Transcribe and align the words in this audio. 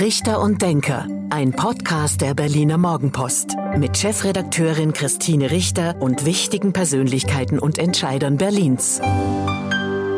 Richter 0.00 0.40
und 0.40 0.60
Denker, 0.60 1.06
ein 1.30 1.52
Podcast 1.52 2.20
der 2.20 2.34
Berliner 2.34 2.78
Morgenpost 2.78 3.54
mit 3.78 3.96
Chefredakteurin 3.96 4.92
Christine 4.92 5.52
Richter 5.52 6.02
und 6.02 6.26
wichtigen 6.26 6.72
Persönlichkeiten 6.72 7.60
und 7.60 7.78
Entscheidern 7.78 8.36
Berlins. 8.36 9.00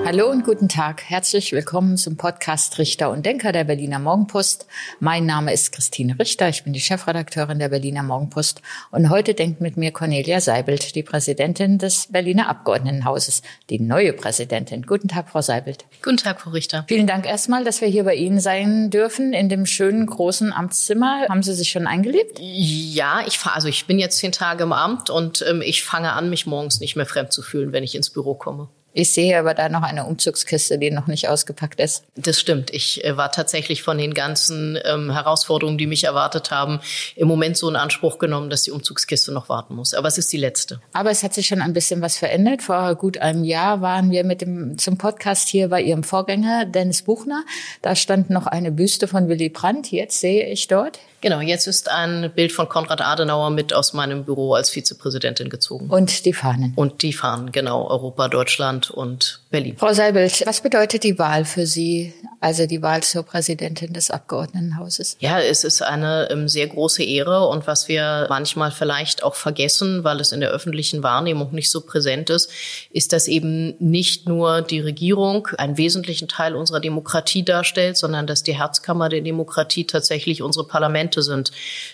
Hallo 0.06 0.30
und 0.30 0.44
guten 0.44 0.68
Tag. 0.68 1.02
Herzlich 1.02 1.50
willkommen 1.50 1.96
zum 1.96 2.16
Podcast 2.16 2.78
Richter 2.78 3.10
und 3.10 3.26
Denker 3.26 3.50
der 3.50 3.64
Berliner 3.64 3.98
Morgenpost. 3.98 4.68
Mein 5.00 5.26
Name 5.26 5.52
ist 5.52 5.72
Christine 5.72 6.16
Richter. 6.16 6.48
Ich 6.48 6.62
bin 6.62 6.72
die 6.72 6.80
Chefredakteurin 6.80 7.58
der 7.58 7.70
Berliner 7.70 8.04
Morgenpost. 8.04 8.62
Und 8.92 9.10
heute 9.10 9.34
denkt 9.34 9.60
mit 9.60 9.76
mir 9.76 9.90
Cornelia 9.90 10.40
Seibelt, 10.40 10.94
die 10.94 11.02
Präsidentin 11.02 11.78
des 11.78 12.06
Berliner 12.12 12.48
Abgeordnetenhauses, 12.48 13.42
die 13.68 13.80
neue 13.80 14.12
Präsidentin. 14.12 14.82
Guten 14.82 15.08
Tag, 15.08 15.28
Frau 15.28 15.40
Seibelt. 15.40 15.86
Guten 16.04 16.18
Tag, 16.18 16.40
Frau 16.40 16.50
Richter. 16.50 16.84
Vielen 16.86 17.08
Dank 17.08 17.26
erstmal, 17.26 17.64
dass 17.64 17.80
wir 17.80 17.88
hier 17.88 18.04
bei 18.04 18.14
Ihnen 18.14 18.38
sein 18.38 18.90
dürfen 18.90 19.32
in 19.32 19.48
dem 19.48 19.66
schönen 19.66 20.06
großen 20.06 20.52
Amtszimmer. 20.52 21.26
Haben 21.28 21.42
Sie 21.42 21.52
sich 21.52 21.70
schon 21.70 21.88
eingelebt? 21.88 22.38
Ja, 22.38 23.24
ich 23.26 23.44
also 23.44 23.66
ich 23.66 23.88
bin 23.88 23.98
jetzt 23.98 24.18
zehn 24.18 24.30
Tage 24.30 24.62
im 24.62 24.72
Amt 24.72 25.10
und 25.10 25.44
ähm, 25.50 25.62
ich 25.62 25.82
fange 25.82 26.12
an, 26.12 26.30
mich 26.30 26.46
morgens 26.46 26.78
nicht 26.78 26.94
mehr 26.94 27.06
fremd 27.06 27.32
zu 27.32 27.42
fühlen, 27.42 27.72
wenn 27.72 27.82
ich 27.82 27.96
ins 27.96 28.10
Büro 28.10 28.36
komme. 28.36 28.68
Ich 28.98 29.12
sehe 29.12 29.38
aber 29.38 29.52
da 29.52 29.68
noch 29.68 29.82
eine 29.82 30.06
Umzugskiste, 30.06 30.78
die 30.78 30.90
noch 30.90 31.06
nicht 31.06 31.28
ausgepackt 31.28 31.80
ist. 31.80 32.04
Das 32.16 32.40
stimmt. 32.40 32.72
Ich 32.72 33.04
äh, 33.04 33.14
war 33.14 33.30
tatsächlich 33.30 33.82
von 33.82 33.98
den 33.98 34.14
ganzen 34.14 34.78
ähm, 34.86 35.12
Herausforderungen, 35.12 35.76
die 35.76 35.86
mich 35.86 36.04
erwartet 36.04 36.50
haben, 36.50 36.80
im 37.14 37.28
Moment 37.28 37.58
so 37.58 37.68
in 37.68 37.76
Anspruch 37.76 38.16
genommen, 38.16 38.48
dass 38.48 38.62
die 38.62 38.70
Umzugskiste 38.70 39.32
noch 39.32 39.50
warten 39.50 39.74
muss. 39.74 39.92
Aber 39.92 40.08
es 40.08 40.16
ist 40.16 40.32
die 40.32 40.38
letzte. 40.38 40.80
Aber 40.94 41.10
es 41.10 41.22
hat 41.22 41.34
sich 41.34 41.46
schon 41.46 41.60
ein 41.60 41.74
bisschen 41.74 42.00
was 42.00 42.16
verändert. 42.16 42.62
Vor 42.62 42.94
gut 42.94 43.18
einem 43.18 43.44
Jahr 43.44 43.82
waren 43.82 44.10
wir 44.10 44.24
mit 44.24 44.40
dem 44.40 44.78
zum 44.78 44.96
Podcast 44.96 45.50
hier 45.50 45.68
bei 45.68 45.82
Ihrem 45.82 46.02
Vorgänger 46.02 46.64
Dennis 46.64 47.02
Buchner. 47.02 47.44
Da 47.82 47.96
stand 47.96 48.30
noch 48.30 48.46
eine 48.46 48.72
Büste 48.72 49.08
von 49.08 49.28
Willy 49.28 49.50
Brandt. 49.50 49.92
Jetzt 49.92 50.20
sehe 50.20 50.48
ich 50.48 50.68
dort 50.68 50.98
Genau, 51.26 51.40
jetzt 51.40 51.66
ist 51.66 51.90
ein 51.90 52.30
Bild 52.34 52.52
von 52.52 52.68
Konrad 52.68 53.00
Adenauer 53.00 53.50
mit 53.50 53.74
aus 53.74 53.92
meinem 53.94 54.24
Büro 54.24 54.54
als 54.54 54.70
Vizepräsidentin 54.70 55.48
gezogen. 55.48 55.88
Und 55.88 56.24
die 56.24 56.32
Fahnen. 56.32 56.72
Und 56.76 57.02
die 57.02 57.12
Fahnen, 57.12 57.50
genau, 57.50 57.88
Europa, 57.88 58.28
Deutschland 58.28 58.85
und 58.90 59.40
Berlin. 59.50 59.76
Frau 59.76 59.92
Seibelt, 59.92 60.42
was 60.46 60.60
bedeutet 60.60 61.04
die 61.04 61.18
Wahl 61.18 61.44
für 61.44 61.66
Sie, 61.66 62.14
also 62.40 62.66
die 62.66 62.82
Wahl 62.82 63.02
zur 63.02 63.22
Präsidentin 63.22 63.92
des 63.92 64.10
Abgeordnetenhauses? 64.10 65.16
Ja, 65.20 65.40
es 65.40 65.64
ist 65.64 65.82
eine 65.82 66.28
ähm, 66.30 66.48
sehr 66.48 66.66
große 66.66 67.02
Ehre 67.02 67.46
und 67.48 67.66
was 67.66 67.88
wir 67.88 68.26
manchmal 68.28 68.70
vielleicht 68.70 69.22
auch 69.22 69.34
vergessen, 69.34 70.04
weil 70.04 70.20
es 70.20 70.32
in 70.32 70.40
der 70.40 70.50
öffentlichen 70.50 71.02
Wahrnehmung 71.02 71.54
nicht 71.54 71.70
so 71.70 71.80
präsent 71.80 72.30
ist, 72.30 72.50
ist, 72.90 73.12
dass 73.12 73.28
eben 73.28 73.74
nicht 73.78 74.28
nur 74.28 74.62
die 74.62 74.80
Regierung 74.80 75.48
einen 75.58 75.76
wesentlichen 75.78 76.28
Teil 76.28 76.54
unserer 76.54 76.80
Demokratie 76.80 77.44
darstellt, 77.44 77.96
sondern 77.96 78.26
dass 78.26 78.42
die 78.42 78.56
Herzkammer 78.56 79.08
der 79.08 79.20
Demokratie 79.20 79.86
tatsächlich 79.86 80.42
unsere 80.42 80.66
Parlamente 80.66 81.22
sind. 81.22 81.52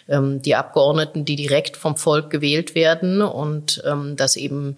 Ähm, 0.09 0.43
die 0.43 0.55
Abgeordneten, 0.55 1.25
die 1.25 1.37
direkt 1.37 1.77
vom 1.77 1.97
Volk 1.97 2.31
gewählt 2.31 2.75
werden 2.75 3.23
und 3.23 3.83
ähm, 3.87 4.17
dass 4.17 4.37
eben 4.37 4.77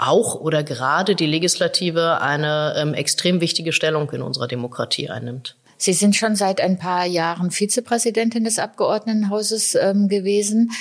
auch 0.00 0.34
oder 0.34 0.62
gerade 0.62 1.14
die 1.14 1.26
Legislative 1.26 2.20
eine 2.20 2.74
ähm, 2.76 2.94
extrem 2.94 3.40
wichtige 3.40 3.72
Stellung 3.72 4.10
in 4.10 4.22
unserer 4.22 4.48
Demokratie 4.48 5.10
einnimmt. 5.10 5.56
Sie 5.80 5.94
sind 5.94 6.14
schon 6.14 6.36
seit 6.36 6.60
ein 6.60 6.76
paar 6.76 7.06
Jahren 7.06 7.50
Vizepräsidentin 7.50 8.44
des 8.44 8.58
Abgeordnetenhauses 8.58 9.74
ähm, 9.76 10.08
gewesen. 10.08 10.72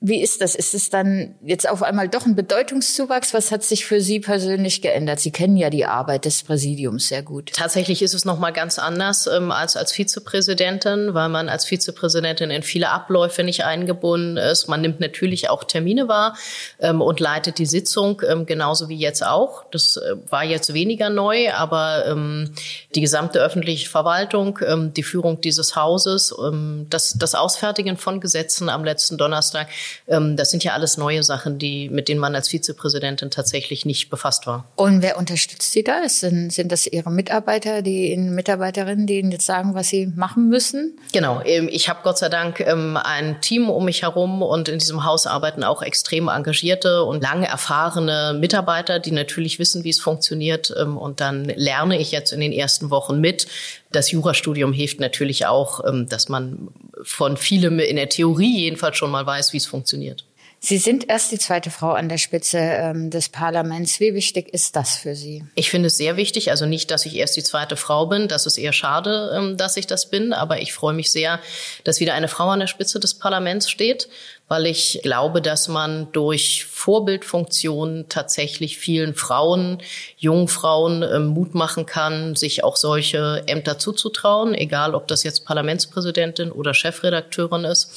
Wie 0.00 0.22
ist 0.22 0.40
das? 0.40 0.54
Ist 0.54 0.72
es 0.72 0.88
dann 0.88 1.34
jetzt 1.44 1.68
auf 1.68 1.82
einmal 1.82 2.08
doch 2.08 2.24
ein 2.24 2.36
Bedeutungszuwachs? 2.36 3.34
Was 3.34 3.52
hat 3.52 3.62
sich 3.62 3.84
für 3.84 4.00
Sie 4.00 4.18
persönlich 4.18 4.80
geändert? 4.80 5.20
Sie 5.20 5.30
kennen 5.30 5.58
ja 5.58 5.68
die 5.68 5.84
Arbeit 5.84 6.24
des 6.24 6.42
Präsidiums 6.42 7.08
sehr 7.08 7.22
gut. 7.22 7.52
Tatsächlich 7.52 8.00
ist 8.00 8.14
es 8.14 8.24
noch 8.24 8.38
mal 8.38 8.50
ganz 8.50 8.78
anders 8.78 9.26
ähm, 9.26 9.50
als 9.50 9.76
als 9.76 9.92
Vizepräsidentin, 9.92 11.12
weil 11.12 11.28
man 11.28 11.50
als 11.50 11.66
Vizepräsidentin 11.66 12.50
in 12.50 12.62
viele 12.62 12.88
Abläufe 12.88 13.44
nicht 13.44 13.64
eingebunden 13.64 14.38
ist. 14.38 14.68
Man 14.68 14.80
nimmt 14.80 15.00
natürlich 15.00 15.50
auch 15.50 15.64
Termine 15.64 16.08
wahr 16.08 16.34
ähm, 16.80 17.02
und 17.02 17.20
leitet 17.20 17.58
die 17.58 17.66
Sitzung 17.66 18.22
ähm, 18.26 18.46
genauso 18.46 18.88
wie 18.88 18.96
jetzt 18.96 19.22
auch. 19.22 19.64
Das 19.70 19.98
äh, 19.98 20.16
war 20.30 20.44
jetzt 20.44 20.72
weniger 20.72 21.10
neu, 21.10 21.52
aber 21.52 22.06
ähm, 22.06 22.52
die 22.94 23.02
gesamte 23.02 23.38
öffentliche 23.40 23.90
Verwaltung 23.90 24.45
Verwaltung, 24.46 24.58
ähm, 24.66 24.94
die 24.94 25.02
Führung 25.02 25.40
dieses 25.40 25.76
Hauses, 25.76 26.34
ähm, 26.38 26.86
das, 26.90 27.14
das 27.18 27.34
Ausfertigen 27.34 27.96
von 27.96 28.20
Gesetzen 28.20 28.68
am 28.68 28.84
letzten 28.84 29.18
Donnerstag, 29.18 29.68
ähm, 30.08 30.36
das 30.36 30.50
sind 30.50 30.64
ja 30.64 30.72
alles 30.72 30.96
neue 30.96 31.22
Sachen, 31.22 31.58
die, 31.58 31.88
mit 31.88 32.08
denen 32.08 32.20
man 32.20 32.34
als 32.34 32.48
Vizepräsidentin 32.48 33.30
tatsächlich 33.30 33.84
nicht 33.84 34.10
befasst 34.10 34.46
war. 34.46 34.64
Und 34.76 35.02
wer 35.02 35.18
unterstützt 35.18 35.72
Sie 35.72 35.82
da? 35.82 36.08
Sind, 36.08 36.52
sind 36.52 36.72
das 36.72 36.86
Ihre 36.86 37.10
Mitarbeiter, 37.10 37.82
die 37.82 38.16
Mitarbeiterinnen, 38.16 39.06
die 39.06 39.18
Ihnen 39.18 39.32
jetzt 39.32 39.46
sagen, 39.46 39.74
was 39.74 39.88
Sie 39.88 40.06
machen 40.06 40.48
müssen? 40.48 40.98
Genau. 41.12 41.42
Ich 41.44 41.88
habe 41.88 42.00
Gott 42.02 42.18
sei 42.18 42.28
Dank 42.28 42.60
ein 42.60 43.40
Team 43.40 43.68
um 43.68 43.84
mich 43.84 44.02
herum 44.02 44.42
und 44.42 44.68
in 44.68 44.78
diesem 44.78 45.04
Haus 45.04 45.26
arbeiten 45.26 45.64
auch 45.64 45.82
extrem 45.82 46.28
engagierte 46.28 47.04
und 47.04 47.22
lange 47.22 47.46
erfahrene 47.46 48.36
Mitarbeiter, 48.38 48.98
die 48.98 49.12
natürlich 49.12 49.58
wissen, 49.58 49.84
wie 49.84 49.90
es 49.90 50.00
funktioniert. 50.00 50.70
Und 50.70 51.20
dann 51.20 51.44
lerne 51.44 51.98
ich 51.98 52.12
jetzt 52.12 52.32
in 52.32 52.40
den 52.40 52.52
ersten 52.52 52.90
Wochen 52.90 53.20
mit, 53.20 53.46
das 53.92 54.10
Jurastudium 54.10 54.72
hilft 54.72 55.00
natürlich 55.00 55.46
auch, 55.46 55.84
ähm, 55.86 56.08
dass 56.08 56.28
man 56.28 56.68
von 57.02 57.36
vielem 57.36 57.78
in 57.78 57.96
der 57.96 58.08
Theorie 58.08 58.60
jedenfalls 58.60 58.96
schon 58.96 59.10
mal 59.10 59.26
weiß, 59.26 59.52
wie 59.52 59.58
es 59.58 59.66
funktioniert. 59.66 60.24
Sie 60.58 60.78
sind 60.78 61.08
erst 61.08 61.30
die 61.32 61.38
zweite 61.38 61.70
Frau 61.70 61.92
an 61.92 62.08
der 62.08 62.18
Spitze 62.18 62.58
ähm, 62.58 63.10
des 63.10 63.28
Parlaments. 63.28 64.00
Wie 64.00 64.14
wichtig 64.14 64.52
ist 64.52 64.74
das 64.74 64.96
für 64.96 65.14
Sie? 65.14 65.44
Ich 65.54 65.70
finde 65.70 65.88
es 65.88 65.96
sehr 65.96 66.16
wichtig. 66.16 66.50
Also 66.50 66.66
nicht, 66.66 66.90
dass 66.90 67.06
ich 67.06 67.14
erst 67.14 67.36
die 67.36 67.42
zweite 67.42 67.76
Frau 67.76 68.06
bin. 68.06 68.26
Das 68.26 68.46
ist 68.46 68.56
eher 68.56 68.72
schade, 68.72 69.32
ähm, 69.36 69.56
dass 69.56 69.76
ich 69.76 69.86
das 69.86 70.08
bin. 70.08 70.32
Aber 70.32 70.60
ich 70.60 70.72
freue 70.72 70.94
mich 70.94 71.12
sehr, 71.12 71.40
dass 71.84 72.00
wieder 72.00 72.14
eine 72.14 72.26
Frau 72.26 72.48
an 72.48 72.60
der 72.60 72.66
Spitze 72.66 72.98
des 72.98 73.14
Parlaments 73.14 73.70
steht, 73.70 74.08
weil 74.48 74.66
ich 74.66 75.00
glaube, 75.02 75.42
dass 75.42 75.68
man 75.68 76.12
durch 76.12 76.64
Vorbildfunktionen 76.66 78.08
tatsächlich 78.08 78.78
vielen 78.78 79.14
Frauen, 79.14 79.78
jungen 80.16 80.48
Frauen 80.48 81.02
äh, 81.02 81.18
Mut 81.18 81.54
machen 81.54 81.86
kann, 81.86 82.36
sich 82.36 82.62
auch 82.62 82.76
solche 82.76 83.42
Ämter 83.46 83.78
zuzutrauen, 83.78 84.54
egal 84.54 84.94
ob 84.94 85.08
das 85.08 85.24
jetzt 85.24 85.44
Parlamentspräsidentin 85.44 86.52
oder 86.52 86.74
Chefredakteurin 86.74 87.64
ist. 87.64 87.92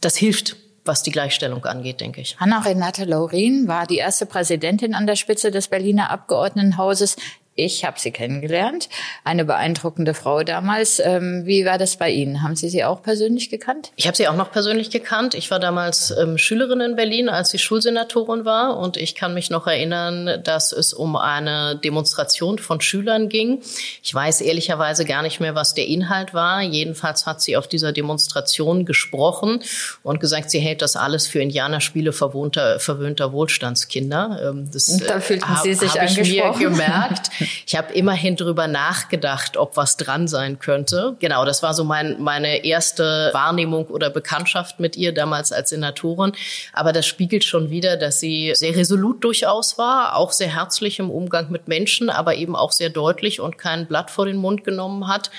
Das 0.00 0.16
hilft 0.16 0.56
was 0.86 1.02
die 1.02 1.12
Gleichstellung 1.12 1.64
angeht, 1.64 2.00
denke 2.00 2.20
ich. 2.20 2.38
Hanna-Renate 2.38 3.04
Laurin 3.04 3.68
war 3.68 3.86
die 3.86 3.96
erste 3.96 4.26
Präsidentin 4.26 4.94
an 4.94 5.06
der 5.06 5.16
Spitze 5.16 5.50
des 5.50 5.68
Berliner 5.68 6.10
Abgeordnetenhauses. 6.10 7.16
Ich 7.56 7.84
habe 7.84 8.00
sie 8.00 8.10
kennengelernt, 8.10 8.88
eine 9.22 9.44
beeindruckende 9.44 10.12
Frau 10.12 10.42
damals. 10.42 10.98
Ähm, 10.98 11.42
wie 11.46 11.64
war 11.64 11.78
das 11.78 11.96
bei 11.96 12.10
Ihnen? 12.10 12.42
Haben 12.42 12.56
Sie 12.56 12.68
sie 12.68 12.82
auch 12.82 13.00
persönlich 13.00 13.48
gekannt? 13.48 13.92
Ich 13.94 14.08
habe 14.08 14.16
sie 14.16 14.26
auch 14.26 14.34
noch 14.34 14.50
persönlich 14.50 14.90
gekannt. 14.90 15.34
Ich 15.34 15.52
war 15.52 15.60
damals 15.60 16.12
ähm, 16.20 16.36
Schülerin 16.36 16.80
in 16.80 16.96
Berlin, 16.96 17.28
als 17.28 17.50
sie 17.50 17.58
Schulsenatorin 17.58 18.44
war. 18.44 18.76
Und 18.76 18.96
ich 18.96 19.14
kann 19.14 19.34
mich 19.34 19.50
noch 19.50 19.68
erinnern, 19.68 20.42
dass 20.42 20.72
es 20.72 20.92
um 20.92 21.14
eine 21.14 21.76
Demonstration 21.76 22.58
von 22.58 22.80
Schülern 22.80 23.28
ging. 23.28 23.62
Ich 24.02 24.12
weiß 24.12 24.40
ehrlicherweise 24.40 25.04
gar 25.04 25.22
nicht 25.22 25.38
mehr, 25.38 25.54
was 25.54 25.74
der 25.74 25.86
Inhalt 25.86 26.34
war. 26.34 26.60
Jedenfalls 26.60 27.24
hat 27.24 27.40
sie 27.40 27.56
auf 27.56 27.68
dieser 27.68 27.92
Demonstration 27.92 28.84
gesprochen 28.84 29.62
und 30.02 30.18
gesagt, 30.18 30.50
sie 30.50 30.58
hält 30.58 30.82
das 30.82 30.96
alles 30.96 31.28
für 31.28 31.40
Indianerspiele 31.40 32.12
verwöhnter, 32.12 32.80
verwöhnter 32.80 33.32
Wohlstandskinder. 33.32 34.50
Ähm, 34.50 34.70
das 34.72 34.86
da 35.06 35.20
fühlten 35.20 35.52
äh, 35.52 35.62
Sie 35.62 35.74
sich 35.74 35.92
hab 35.92 36.08
angesprochen. 36.08 36.26
Ich 36.26 36.58
mir 36.58 36.70
gemerkt. 36.70 37.30
Ich 37.66 37.76
habe 37.76 37.92
immerhin 37.92 38.36
drüber 38.36 38.66
nachgedacht, 38.66 39.56
ob 39.56 39.76
was 39.76 39.96
dran 39.96 40.28
sein 40.28 40.58
könnte. 40.58 41.16
Genau, 41.20 41.44
das 41.44 41.62
war 41.62 41.74
so 41.74 41.84
mein, 41.84 42.20
meine 42.22 42.64
erste 42.64 43.30
Wahrnehmung 43.32 43.86
oder 43.86 44.10
Bekanntschaft 44.10 44.80
mit 44.80 44.96
ihr 44.96 45.12
damals 45.12 45.52
als 45.52 45.70
Senatorin. 45.70 46.32
Aber 46.72 46.92
das 46.92 47.06
spiegelt 47.06 47.44
schon 47.44 47.70
wieder, 47.70 47.96
dass 47.96 48.20
sie 48.20 48.52
sehr 48.54 48.76
resolut 48.76 49.22
durchaus 49.24 49.78
war, 49.78 50.16
auch 50.16 50.32
sehr 50.32 50.54
herzlich 50.54 50.98
im 50.98 51.10
Umgang 51.10 51.50
mit 51.50 51.68
Menschen, 51.68 52.10
aber 52.10 52.34
eben 52.34 52.56
auch 52.56 52.72
sehr 52.72 52.90
deutlich 52.90 53.40
und 53.40 53.58
kein 53.58 53.86
Blatt 53.86 54.10
vor 54.10 54.26
den 54.26 54.36
Mund 54.36 54.64
genommen 54.64 55.08
hat. 55.08 55.30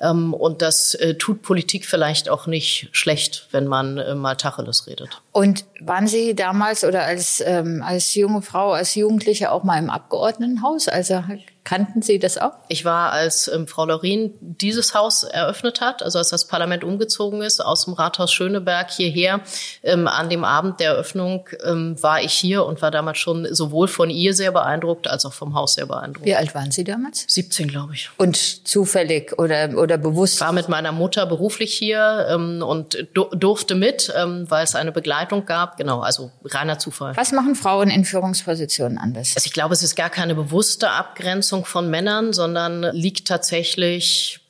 Ähm, 0.00 0.34
und 0.34 0.62
das 0.62 0.94
äh, 0.94 1.14
tut 1.14 1.42
Politik 1.42 1.86
vielleicht 1.86 2.28
auch 2.28 2.46
nicht 2.46 2.88
schlecht, 2.92 3.48
wenn 3.52 3.66
man 3.66 3.98
äh, 3.98 4.14
mal 4.14 4.34
Tacheles 4.34 4.86
redet. 4.86 5.22
Und 5.32 5.64
waren 5.80 6.06
Sie 6.06 6.34
damals 6.34 6.84
oder 6.84 7.04
als, 7.04 7.42
ähm, 7.44 7.82
als 7.84 8.14
junge 8.14 8.42
Frau, 8.42 8.72
als 8.72 8.94
Jugendliche 8.94 9.52
auch 9.52 9.62
mal 9.62 9.78
im 9.78 9.90
Abgeordnetenhaus? 9.90 10.88
Also 10.88 11.24
Kannten 11.64 12.02
Sie 12.02 12.18
das 12.18 12.36
auch? 12.36 12.52
Ich 12.68 12.84
war, 12.84 13.12
als 13.12 13.48
ähm, 13.48 13.66
Frau 13.66 13.86
Laurin 13.86 14.34
dieses 14.40 14.94
Haus 14.94 15.22
eröffnet 15.22 15.80
hat, 15.80 16.02
also 16.02 16.18
als 16.18 16.28
das 16.28 16.46
Parlament 16.46 16.84
umgezogen 16.84 17.40
ist, 17.40 17.64
aus 17.64 17.86
dem 17.86 17.94
Rathaus 17.94 18.34
Schöneberg 18.34 18.90
hierher, 18.90 19.40
ähm, 19.82 20.06
an 20.06 20.28
dem 20.28 20.44
Abend 20.44 20.78
der 20.78 20.90
Eröffnung 20.90 21.48
ähm, 21.64 21.96
war 22.02 22.20
ich 22.20 22.34
hier 22.34 22.66
und 22.66 22.82
war 22.82 22.90
damals 22.90 23.16
schon 23.16 23.48
sowohl 23.54 23.88
von 23.88 24.10
ihr 24.10 24.34
sehr 24.34 24.52
beeindruckt, 24.52 25.08
als 25.08 25.24
auch 25.24 25.32
vom 25.32 25.54
Haus 25.54 25.74
sehr 25.74 25.86
beeindruckt. 25.86 26.26
Wie 26.26 26.34
alt 26.34 26.54
waren 26.54 26.70
Sie 26.70 26.84
damals? 26.84 27.24
17, 27.28 27.68
glaube 27.68 27.94
ich. 27.94 28.10
Und 28.18 28.36
zufällig 28.68 29.38
oder, 29.38 29.70
oder 29.78 29.96
bewusst? 29.96 30.42
War 30.42 30.52
mit 30.52 30.68
meiner 30.68 30.92
Mutter 30.92 31.24
beruflich 31.24 31.72
hier 31.72 32.26
ähm, 32.28 32.62
und 32.62 33.08
durfte 33.14 33.74
mit, 33.74 34.12
ähm, 34.14 34.44
weil 34.50 34.64
es 34.64 34.74
eine 34.74 34.92
Begleitung 34.92 35.46
gab. 35.46 35.78
Genau, 35.78 36.00
also 36.00 36.30
reiner 36.44 36.78
Zufall. 36.78 37.16
Was 37.16 37.32
machen 37.32 37.54
Frauen 37.54 37.88
in 37.88 38.04
Führungspositionen 38.04 38.98
anders? 38.98 39.32
Also 39.34 39.46
ich 39.46 39.54
glaube, 39.54 39.72
es 39.72 39.82
ist 39.82 39.96
gar 39.96 40.10
keine 40.10 40.34
bewusste 40.34 40.90
Abgrenzung 40.90 41.53
Abgrenzung 41.54 41.64
von 41.64 41.90
Männern, 41.90 42.32
sondern 42.32 42.82
liegt 42.92 43.28
tatsächlich 43.28 44.40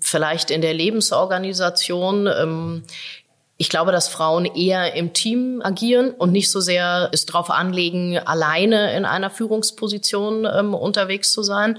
vielleicht 0.00 0.50
in 0.50 0.62
der 0.62 0.74
Lebensorganisation. 0.74 2.26
Ähm, 2.26 2.82
ich 3.56 3.68
glaube, 3.68 3.92
dass 3.92 4.08
Frauen 4.08 4.46
eher 4.46 4.94
im 4.94 5.12
Team 5.12 5.60
agieren 5.62 6.10
und 6.10 6.32
nicht 6.32 6.50
so 6.50 6.60
sehr 6.60 7.10
es 7.12 7.26
darauf 7.26 7.50
anlegen, 7.50 8.18
alleine 8.18 8.96
in 8.96 9.04
einer 9.04 9.30
Führungsposition 9.30 10.46
ähm, 10.46 10.74
unterwegs 10.74 11.30
zu 11.32 11.42
sein. 11.42 11.78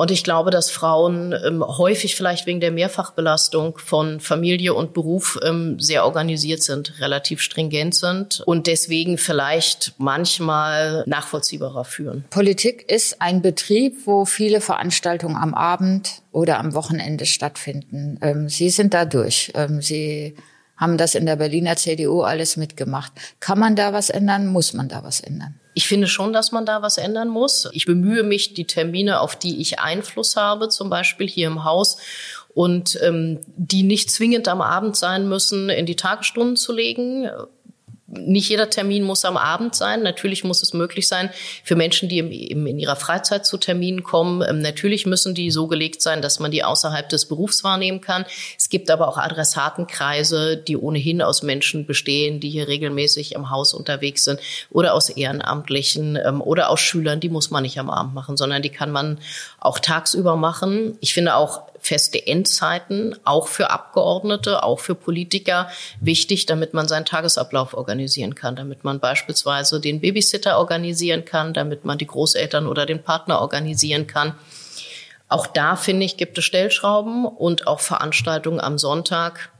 Und 0.00 0.10
ich 0.10 0.24
glaube, 0.24 0.50
dass 0.50 0.70
Frauen 0.70 1.34
ähm, 1.44 1.62
häufig 1.62 2.16
vielleicht 2.16 2.46
wegen 2.46 2.60
der 2.60 2.70
Mehrfachbelastung 2.70 3.76
von 3.76 4.18
Familie 4.18 4.72
und 4.72 4.94
Beruf 4.94 5.38
ähm, 5.44 5.78
sehr 5.78 6.06
organisiert 6.06 6.62
sind, 6.62 7.00
relativ 7.00 7.42
stringent 7.42 7.94
sind 7.94 8.42
und 8.46 8.66
deswegen 8.66 9.18
vielleicht 9.18 9.92
manchmal 9.98 11.04
nachvollziehbarer 11.06 11.84
führen. 11.84 12.24
Politik 12.30 12.90
ist 12.90 13.20
ein 13.20 13.42
Betrieb, 13.42 14.06
wo 14.06 14.24
viele 14.24 14.62
Veranstaltungen 14.62 15.36
am 15.36 15.52
Abend 15.52 16.22
oder 16.32 16.60
am 16.60 16.72
Wochenende 16.72 17.26
stattfinden. 17.26 18.18
Ähm, 18.22 18.48
Sie 18.48 18.70
sind 18.70 18.94
da 18.94 19.04
durch. 19.04 19.52
Ähm, 19.54 19.82
Sie 19.82 20.34
haben 20.80 20.96
das 20.96 21.14
in 21.14 21.26
der 21.26 21.36
Berliner 21.36 21.76
CDU 21.76 22.22
alles 22.22 22.56
mitgemacht. 22.56 23.12
Kann 23.38 23.58
man 23.58 23.76
da 23.76 23.92
was 23.92 24.08
ändern? 24.08 24.46
Muss 24.46 24.72
man 24.72 24.88
da 24.88 25.04
was 25.04 25.20
ändern? 25.20 25.60
Ich 25.74 25.86
finde 25.86 26.08
schon, 26.08 26.32
dass 26.32 26.50
man 26.50 26.66
da 26.66 26.82
was 26.82 26.96
ändern 26.96 27.28
muss. 27.28 27.68
Ich 27.72 27.84
bemühe 27.84 28.22
mich, 28.22 28.54
die 28.54 28.66
Termine, 28.66 29.20
auf 29.20 29.36
die 29.36 29.60
ich 29.60 29.78
Einfluss 29.78 30.36
habe, 30.36 30.68
zum 30.68 30.90
Beispiel 30.90 31.28
hier 31.28 31.46
im 31.46 31.64
Haus, 31.64 31.98
und 32.52 32.98
ähm, 33.02 33.38
die 33.56 33.84
nicht 33.84 34.10
zwingend 34.10 34.48
am 34.48 34.60
Abend 34.60 34.96
sein 34.96 35.28
müssen, 35.28 35.68
in 35.68 35.86
die 35.86 35.94
Tagesstunden 35.94 36.56
zu 36.56 36.72
legen 36.72 37.30
nicht 38.12 38.48
jeder 38.48 38.68
Termin 38.68 39.04
muss 39.04 39.24
am 39.24 39.36
Abend 39.36 39.74
sein. 39.74 40.02
Natürlich 40.02 40.42
muss 40.42 40.62
es 40.62 40.74
möglich 40.74 41.06
sein 41.06 41.30
für 41.62 41.76
Menschen, 41.76 42.08
die 42.08 42.18
im, 42.18 42.66
in 42.66 42.78
ihrer 42.78 42.96
Freizeit 42.96 43.46
zu 43.46 43.56
Terminen 43.56 44.02
kommen. 44.02 44.42
Ähm, 44.46 44.60
natürlich 44.60 45.06
müssen 45.06 45.34
die 45.34 45.50
so 45.50 45.68
gelegt 45.68 46.02
sein, 46.02 46.20
dass 46.20 46.40
man 46.40 46.50
die 46.50 46.64
außerhalb 46.64 47.08
des 47.08 47.26
Berufs 47.26 47.62
wahrnehmen 47.62 48.00
kann. 48.00 48.24
Es 48.58 48.68
gibt 48.68 48.90
aber 48.90 49.08
auch 49.08 49.16
Adressatenkreise, 49.16 50.56
die 50.56 50.76
ohnehin 50.76 51.22
aus 51.22 51.42
Menschen 51.42 51.86
bestehen, 51.86 52.40
die 52.40 52.50
hier 52.50 52.66
regelmäßig 52.66 53.34
im 53.34 53.50
Haus 53.50 53.74
unterwegs 53.74 54.24
sind 54.24 54.40
oder 54.70 54.94
aus 54.94 55.08
Ehrenamtlichen 55.08 56.16
ähm, 56.16 56.40
oder 56.40 56.70
aus 56.70 56.80
Schülern. 56.80 57.20
Die 57.20 57.28
muss 57.28 57.50
man 57.50 57.62
nicht 57.62 57.78
am 57.78 57.90
Abend 57.90 58.14
machen, 58.14 58.36
sondern 58.36 58.62
die 58.62 58.70
kann 58.70 58.90
man 58.90 59.18
auch 59.60 59.78
tagsüber 59.78 60.34
machen. 60.34 60.98
Ich 61.00 61.14
finde 61.14 61.36
auch 61.36 61.69
feste 61.80 62.26
Endzeiten, 62.26 63.16
auch 63.24 63.48
für 63.48 63.70
Abgeordnete, 63.70 64.62
auch 64.62 64.80
für 64.80 64.94
Politiker 64.94 65.68
wichtig, 66.00 66.46
damit 66.46 66.74
man 66.74 66.88
seinen 66.88 67.04
Tagesablauf 67.06 67.74
organisieren 67.74 68.34
kann, 68.34 68.56
damit 68.56 68.84
man 68.84 69.00
beispielsweise 69.00 69.80
den 69.80 70.00
Babysitter 70.00 70.58
organisieren 70.58 71.24
kann, 71.24 71.54
damit 71.54 71.84
man 71.84 71.98
die 71.98 72.06
Großeltern 72.06 72.66
oder 72.66 72.86
den 72.86 73.02
Partner 73.02 73.40
organisieren 73.40 74.06
kann. 74.06 74.34
Auch 75.28 75.46
da, 75.46 75.76
finde 75.76 76.06
ich, 76.06 76.16
gibt 76.16 76.36
es 76.38 76.44
Stellschrauben 76.44 77.24
und 77.24 77.66
auch 77.66 77.80
Veranstaltungen 77.80 78.60
am 78.60 78.78
Sonntag, 78.78 79.50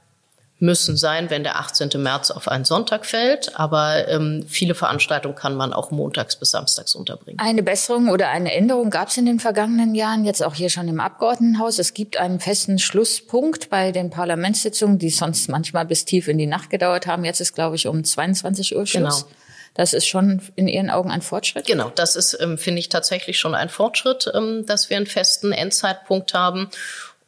müssen 0.61 0.97
sein, 0.97 1.31
wenn 1.31 1.43
der 1.43 1.59
18. 1.59 1.91
März 1.97 2.31
auf 2.31 2.47
einen 2.47 2.65
Sonntag 2.65 3.07
fällt. 3.07 3.59
Aber 3.59 4.07
ähm, 4.09 4.45
viele 4.47 4.75
Veranstaltungen 4.75 5.35
kann 5.35 5.55
man 5.55 5.73
auch 5.73 5.91
montags 5.91 6.37
bis 6.37 6.51
samstags 6.51 6.95
unterbringen. 6.95 7.41
Eine 7.41 7.63
Besserung 7.63 8.11
oder 8.11 8.29
eine 8.29 8.53
Änderung 8.53 8.91
gab 8.91 9.09
es 9.09 9.17
in 9.17 9.27
den 9.27 9.41
vergangenen 9.41 9.95
Jahren, 9.95 10.25
jetzt 10.25 10.43
auch 10.43 10.55
hier 10.55 10.69
schon 10.69 10.87
im 10.87 11.01
Abgeordnetenhaus. 11.01 11.79
Es 11.79 11.95
gibt 11.95 12.19
einen 12.19 12.41
festen 12.41 12.79
Schlusspunkt 12.79 13.71
bei 13.71 13.91
den 13.91 14.11
Parlamentssitzungen, 14.11 14.99
die 14.99 15.11
sonst 15.11 15.49
manchmal 15.49 15.87
bis 15.87 16.05
tief 16.05 16.29
in 16.29 16.37
die 16.37 16.47
Nacht 16.47 16.69
gedauert 16.69 17.07
haben. 17.07 17.25
Jetzt 17.25 17.41
ist, 17.41 17.55
glaube 17.55 17.77
ich, 17.77 17.87
um 17.87 18.05
22 18.05 18.77
Uhr 18.77 18.87
Schluss. 18.87 19.25
Genau. 19.25 19.37
Das 19.75 19.95
ist 19.95 20.07
schon 20.07 20.43
in 20.57 20.69
Ihren 20.69 20.91
Augen 20.91 21.11
ein 21.11 21.23
Fortschritt? 21.23 21.67
Genau, 21.67 21.91
das 21.95 22.17
ist, 22.17 22.37
ähm, 22.41 22.59
finde 22.59 22.81
ich, 22.81 22.89
tatsächlich 22.89 23.39
schon 23.39 23.55
ein 23.55 23.69
Fortschritt, 23.69 24.31
ähm, 24.35 24.67
dass 24.67 24.91
wir 24.91 24.97
einen 24.97 25.07
festen 25.07 25.53
Endzeitpunkt 25.53 26.35
haben. 26.35 26.69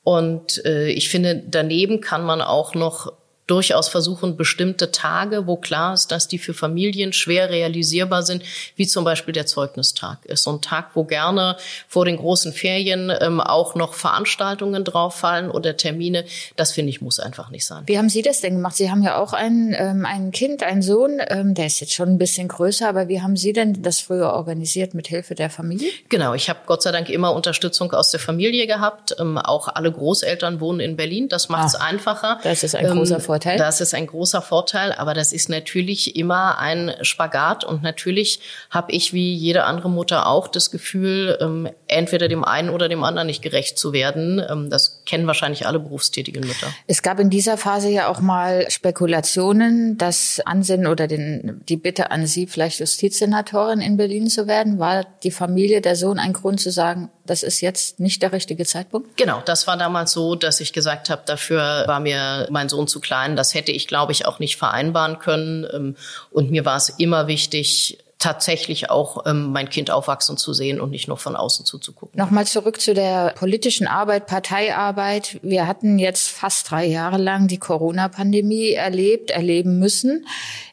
Und 0.02 0.64
äh, 0.64 0.88
ich 0.88 1.08
finde, 1.08 1.43
daneben 1.46 2.00
kann 2.00 2.25
man 2.25 2.43
auch 2.43 2.75
noch 2.75 3.12
durchaus 3.46 3.88
versuchen, 3.88 4.36
bestimmte 4.36 4.92
Tage, 4.92 5.46
wo 5.46 5.56
klar 5.56 5.94
ist, 5.94 6.12
dass 6.12 6.28
die 6.28 6.38
für 6.38 6.54
Familien 6.54 7.12
schwer 7.12 7.50
realisierbar 7.50 8.22
sind, 8.22 8.42
wie 8.76 8.86
zum 8.86 9.04
Beispiel 9.04 9.34
der 9.34 9.46
Zeugnistag 9.46 10.24
ist. 10.24 10.44
So 10.44 10.52
ein 10.52 10.60
Tag, 10.60 10.90
wo 10.94 11.04
gerne 11.04 11.56
vor 11.88 12.04
den 12.04 12.16
großen 12.16 12.52
Ferien 12.52 13.12
ähm, 13.20 13.40
auch 13.40 13.74
noch 13.74 13.94
Veranstaltungen 13.94 14.84
drauffallen 14.84 15.50
oder 15.50 15.76
Termine. 15.76 16.24
Das 16.56 16.72
finde 16.72 16.90
ich 16.90 17.00
muss 17.00 17.18
einfach 17.18 17.50
nicht 17.50 17.66
sein. 17.66 17.82
Wie 17.86 17.98
haben 17.98 18.08
Sie 18.08 18.22
das 18.22 18.40
denn 18.40 18.54
gemacht? 18.54 18.76
Sie 18.76 18.90
haben 18.90 19.02
ja 19.02 19.18
auch 19.18 19.32
ein, 19.32 19.74
ähm, 19.76 20.06
ein 20.06 20.30
Kind, 20.30 20.62
einen 20.62 20.82
Sohn, 20.82 21.20
ähm, 21.28 21.54
der 21.54 21.66
ist 21.66 21.80
jetzt 21.80 21.94
schon 21.94 22.10
ein 22.10 22.18
bisschen 22.18 22.46
größer, 22.46 22.88
aber 22.88 23.08
wie 23.08 23.22
haben 23.22 23.36
Sie 23.36 23.52
denn 23.52 23.82
das 23.82 24.00
früher 24.00 24.32
organisiert 24.32 24.94
mit 24.94 25.08
Hilfe 25.08 25.34
der 25.34 25.50
Familie? 25.50 25.90
Genau, 26.08 26.34
ich 26.34 26.48
habe 26.48 26.60
Gott 26.66 26.82
sei 26.82 26.92
Dank 26.92 27.08
immer 27.08 27.34
Unterstützung 27.34 27.92
aus 27.92 28.10
der 28.10 28.20
Familie 28.20 28.68
gehabt. 28.68 29.16
Ähm, 29.18 29.36
auch 29.36 29.66
alle 29.66 29.90
Großeltern 29.90 30.60
wohnen 30.60 30.78
in 30.78 30.96
Berlin. 30.96 31.28
Das 31.28 31.48
macht 31.48 31.68
es 31.68 31.74
ah, 31.74 31.84
einfacher. 31.84 32.38
Das 32.44 32.62
ist 32.62 32.76
ein 32.76 32.86
großer 32.86 33.18
Vorteil. 33.18 33.31
Vorteil? 33.32 33.56
Das 33.56 33.81
ist 33.81 33.94
ein 33.94 34.06
großer 34.06 34.43
Vorteil, 34.43 34.93
aber 34.93 35.14
das 35.14 35.32
ist 35.32 35.49
natürlich 35.49 36.17
immer 36.17 36.58
ein 36.58 36.93
Spagat 37.00 37.64
und 37.64 37.82
natürlich 37.82 38.40
habe 38.69 38.93
ich 38.93 39.14
wie 39.14 39.34
jede 39.34 39.64
andere 39.64 39.88
Mutter 39.88 40.26
auch 40.26 40.49
das 40.49 40.70
Gefühl, 40.70 41.38
ähm, 41.40 41.70
entweder 41.88 42.29
dem 42.29 42.44
einen 42.44 42.69
oder 42.69 42.90
dem 42.90 43.02
anderen 43.02 43.29
nicht 43.29 43.40
gerecht 43.40 43.79
zu 43.79 43.94
werden. 43.94 44.44
Ähm, 44.50 44.69
das 44.69 45.01
kennen 45.06 45.26
wahrscheinlich 45.26 45.66
alle 45.66 45.81
berufstätigen 45.81 46.46
Mütter. 46.46 46.72
Es 46.87 47.02
gab 47.02 47.19
in 47.19 47.31
dieser 47.31 47.56
Phase 47.56 47.88
ja 47.88 48.08
auch 48.08 48.20
mal 48.20 48.70
Spekulationen, 48.70 49.99
das 49.99 50.40
Ansinnen 50.44 50.87
oder 50.87 51.06
den, 51.06 51.60
die 51.69 51.76
Bitte 51.76 52.10
an 52.10 52.26
Sie, 52.26 52.46
vielleicht 52.46 52.81
Justizsenatorin 52.81 53.81
in 53.81 53.96
Berlin 53.96 54.28
zu 54.28 54.46
werden. 54.46 54.78
War 54.78 55.04
die 55.22 55.31
Familie, 55.31 55.81
der 55.81 55.96
Sohn 55.96 56.19
ein 56.19 56.32
Grund 56.32 56.60
zu 56.60 56.70
sagen, 56.70 57.10
das 57.25 57.43
ist 57.43 57.60
jetzt 57.60 58.00
nicht 58.00 58.22
der 58.22 58.32
richtige 58.32 58.64
Zeitpunkt? 58.64 59.16
Genau, 59.16 59.43
das 59.44 59.66
war 59.66 59.76
damals 59.76 60.12
so, 60.12 60.34
dass 60.34 60.60
ich 60.60 60.72
gesagt 60.72 61.10
habe, 61.10 61.22
dafür 61.25 61.84
war 61.87 62.00
mir 62.00 62.48
mein 62.50 62.69
Sohn 62.69 62.88
zu 62.88 63.00
klein. 63.00 63.37
Das 63.37 63.55
hätte 63.55 63.72
ich, 63.72 63.87
glaube 63.87 64.12
ich, 64.12 64.26
auch 64.26 64.38
nicht 64.38 64.56
vereinbaren 64.56 65.19
können. 65.19 65.66
Ähm, 65.72 65.96
und 66.31 66.50
mir 66.50 66.64
war 66.64 66.76
es 66.76 66.88
immer 66.88 67.26
wichtig, 67.26 67.98
tatsächlich 68.22 68.88
auch 68.88 69.26
ähm, 69.26 69.50
mein 69.50 69.69
Kind 69.69 69.90
aufwachsen 69.90 70.36
zu 70.36 70.54
sehen 70.54 70.80
und 70.80 70.90
nicht 70.90 71.08
nur 71.08 71.16
von 71.16 71.34
außen 71.34 71.66
zuzugucken. 71.66 72.16
Nochmal 72.19 72.46
zurück 72.46 72.80
zu 72.80 72.94
der 72.94 73.34
politischen 73.36 73.88
Arbeit, 73.88 74.26
Parteiarbeit. 74.26 75.40
Wir 75.42 75.66
hatten 75.66 75.98
jetzt 75.98 76.28
fast 76.28 76.70
drei 76.70 76.86
Jahre 76.86 77.19
lang 77.19 77.48
die 77.48 77.58
Corona-Pandemie 77.58 78.70
erlebt, 78.70 79.30
erleben 79.30 79.80
müssen. 79.80 80.24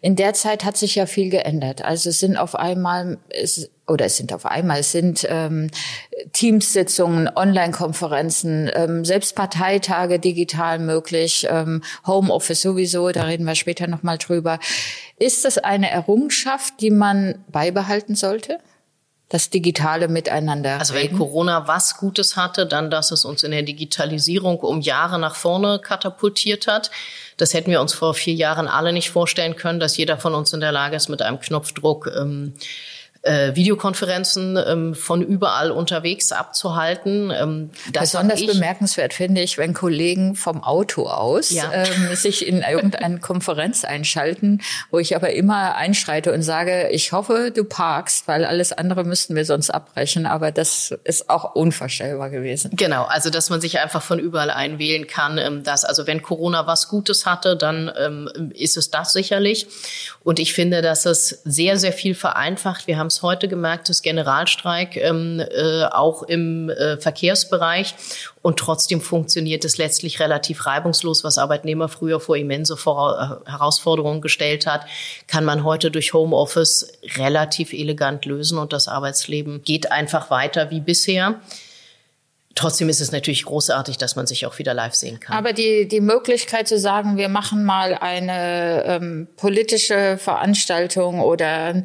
In 0.01 0.16
der 0.16 0.34
Zeit 0.34 0.63
hat 0.63 0.78
sich 0.78 0.94
ja 0.94 1.07
viel 1.07 1.31
geändert. 1.31 1.84
Also 1.84 2.10
es 2.10 2.19
sind 2.19 2.38
auf 2.38 2.54
einmal, 2.54 3.18
es 3.30 3.69
oder 3.89 4.06
es 4.06 4.18
sind 4.18 4.33
auf 4.33 4.45
einmal, 4.45 4.80
es 4.80 4.91
sind 4.91 5.25
ähm, 5.30 5.69
Teamsitzungen, 6.33 7.30
Online-Konferenzen, 7.36 8.69
ähm, 8.74 9.06
selbst 9.06 9.36
Parteitage 9.36 10.19
digital 10.19 10.80
möglich, 10.80 11.47
ähm, 11.50 11.84
Homeoffice 12.05 12.62
sowieso, 12.62 13.10
da 13.12 13.24
reden 13.24 13.46
wir 13.46 13.55
später 13.55 13.88
nochmal 13.88 14.17
drüber. 14.17 14.60
Ist 15.17 15.46
das 15.46 15.58
eine 15.58 15.89
Errungenschaft, 15.89 16.75
die 16.81 16.91
man 16.91 17.43
beibehalten 17.50 18.15
sollte? 18.15 18.60
das 19.29 19.51
digitale 19.51 20.08
Miteinander. 20.08 20.79
Also 20.79 20.96
wenn 20.96 21.15
Corona 21.15 21.67
was 21.67 21.98
Gutes 21.98 22.36
hatte, 22.36 22.65
dann, 22.65 22.89
dass 22.89 23.12
es 23.12 23.25
uns 23.25 23.43
in 23.43 23.51
der 23.51 23.62
Digitalisierung 23.62 24.60
um 24.60 24.81
Jahre 24.81 25.19
nach 25.19 25.36
vorne 25.36 25.79
katapultiert 25.79 26.65
hat. 26.65 26.89
Das 27.38 27.53
hätten 27.53 27.69
wir 27.69 27.79
uns 27.79 27.93
vor 27.93 28.15
vier 28.15 28.34
Jahren 28.34 28.67
alle 28.67 28.91
nicht 28.91 29.12
vorstellen 29.12 29.55
können, 29.55 29.79
dass 29.79 29.98
jeder 29.98 30.17
von 30.17 30.34
uns 30.34 30.51
in 30.51 30.60
der 30.60 30.72
Lage 30.72 30.96
ist, 30.96 31.10
mit 31.10 31.22
einem 31.22 31.39
Knopfdruck 31.39 32.12
ähm, 32.19 32.55
äh, 33.22 33.54
Videokonferenzen 33.54 34.58
ähm, 34.66 34.96
von 34.96 35.22
überall 35.22 35.72
unterwegs 35.72 36.32
abzuhalten. 36.32 37.32
Ähm, 37.32 37.70
Besonders 37.92 38.46
bemerkenswert 38.46 39.14
finde 39.14 39.42
ich, 39.42 39.58
wenn 39.58 39.74
Kollegen 39.74 40.36
vom 40.36 40.64
Auto 40.64 41.08
aus 41.08 41.50
ja. 41.50 41.70
ähm, 41.74 42.16
sich 42.16 42.48
in 42.48 42.62
irgendeine 42.62 43.20
Konferenz 43.20 43.84
einschalten, 43.84 44.62
wo 44.90 45.00
ich 45.00 45.18
aber 45.18 45.32
immer 45.34 45.76
einschreite 45.76 46.32
und 46.32 46.44
sage, 46.44 46.90
ich 46.92 47.12
hoffe, 47.12 47.52
du 47.54 47.66
parkst, 47.66 48.28
weil 48.28 48.46
alles 48.46 48.72
andere 48.72 49.04
müssten 49.04 49.36
wir 49.36 49.44
sonst 49.44 49.70
abbrechen. 49.70 50.26
Aber 50.26 50.52
das 50.54 50.96
ist 51.04 51.30
auch 51.30 51.56
unvorstellbar 51.56 52.30
gewesen. 52.30 52.72
Genau, 52.76 53.04
also 53.04 53.30
dass 53.30 53.50
man 53.50 53.60
sich 53.60 53.80
einfach 53.80 54.02
von 54.02 54.20
überall 54.20 54.50
einwählen 54.50 55.08
kann. 55.08 55.38
Ähm, 55.38 55.64
dass 55.64 55.84
also 55.84 56.08
wenn 56.08 56.22
Corona 56.22 56.68
was 56.68 56.88
Gutes 56.88 57.26
hatte, 57.26 57.58
dann 57.58 57.92
ähm, 58.00 58.52
ist 58.56 58.78
es 58.78 58.92
das 58.92 59.12
sicherlich. 59.12 59.68
Und 60.24 60.40
ich 60.40 60.54
finde, 60.54 60.82
dass 60.82 61.06
es 61.06 61.42
sehr, 61.44 61.78
sehr 61.78 61.92
viel 61.92 62.16
vereinfacht. 62.16 62.88
Wir 62.88 62.98
haben 62.98 63.09
es 63.10 63.22
heute 63.22 63.48
gemerkt, 63.48 63.89
das 63.89 64.01
Generalstreik 64.01 64.96
ähm, 64.96 65.39
äh, 65.39 65.84
auch 65.86 66.24
im 66.24 66.70
äh, 66.70 66.98
Verkehrsbereich. 66.98 67.96
Und 68.42 68.58
trotzdem 68.58 69.01
funktioniert 69.01 69.66
es 69.66 69.78
letztlich 69.78 70.20
relativ 70.20 70.66
reibungslos, 70.66 71.24
was 71.24 71.38
Arbeitnehmer 71.38 71.89
früher 71.89 72.20
vor 72.20 72.38
immense 72.38 72.78
vor 72.78 73.44
äh, 73.46 73.50
Herausforderungen 73.50 74.22
gestellt 74.22 74.66
hat, 74.66 74.86
kann 75.28 75.46
man 75.46 75.63
heute 75.63 75.92
durch 75.92 76.13
Homeoffice 76.13 76.94
relativ 77.18 77.74
elegant 77.74 78.25
lösen 78.25 78.58
und 78.58 78.74
das 78.74 78.88
Arbeitsleben 78.88 79.62
geht 79.63 79.92
einfach 79.92 80.30
weiter 80.30 80.72
wie 80.72 80.80
bisher. 80.80 81.42
Trotzdem 82.60 82.89
ist 82.89 83.00
es 83.00 83.13
natürlich 83.13 83.46
großartig, 83.46 83.98
dass 83.98 84.18
man 84.18 84.28
sich 84.28 84.46
auch 84.46 84.60
wieder 84.60 84.74
live 84.74 84.94
sehen 84.94 85.22
kann. 85.22 85.38
Aber 85.38 85.54
die, 85.54 85.88
die 85.88 86.01
Möglichkeit 86.01 86.68
zu 86.68 86.78
sagen, 86.78 87.16
wir 87.16 87.30
machen 87.30 87.63
mal 87.63 87.94
eine 87.94 88.84
ähm, 88.86 89.28
politische 89.38 90.18
Veranstaltung 90.18 91.22
oder 91.22 91.84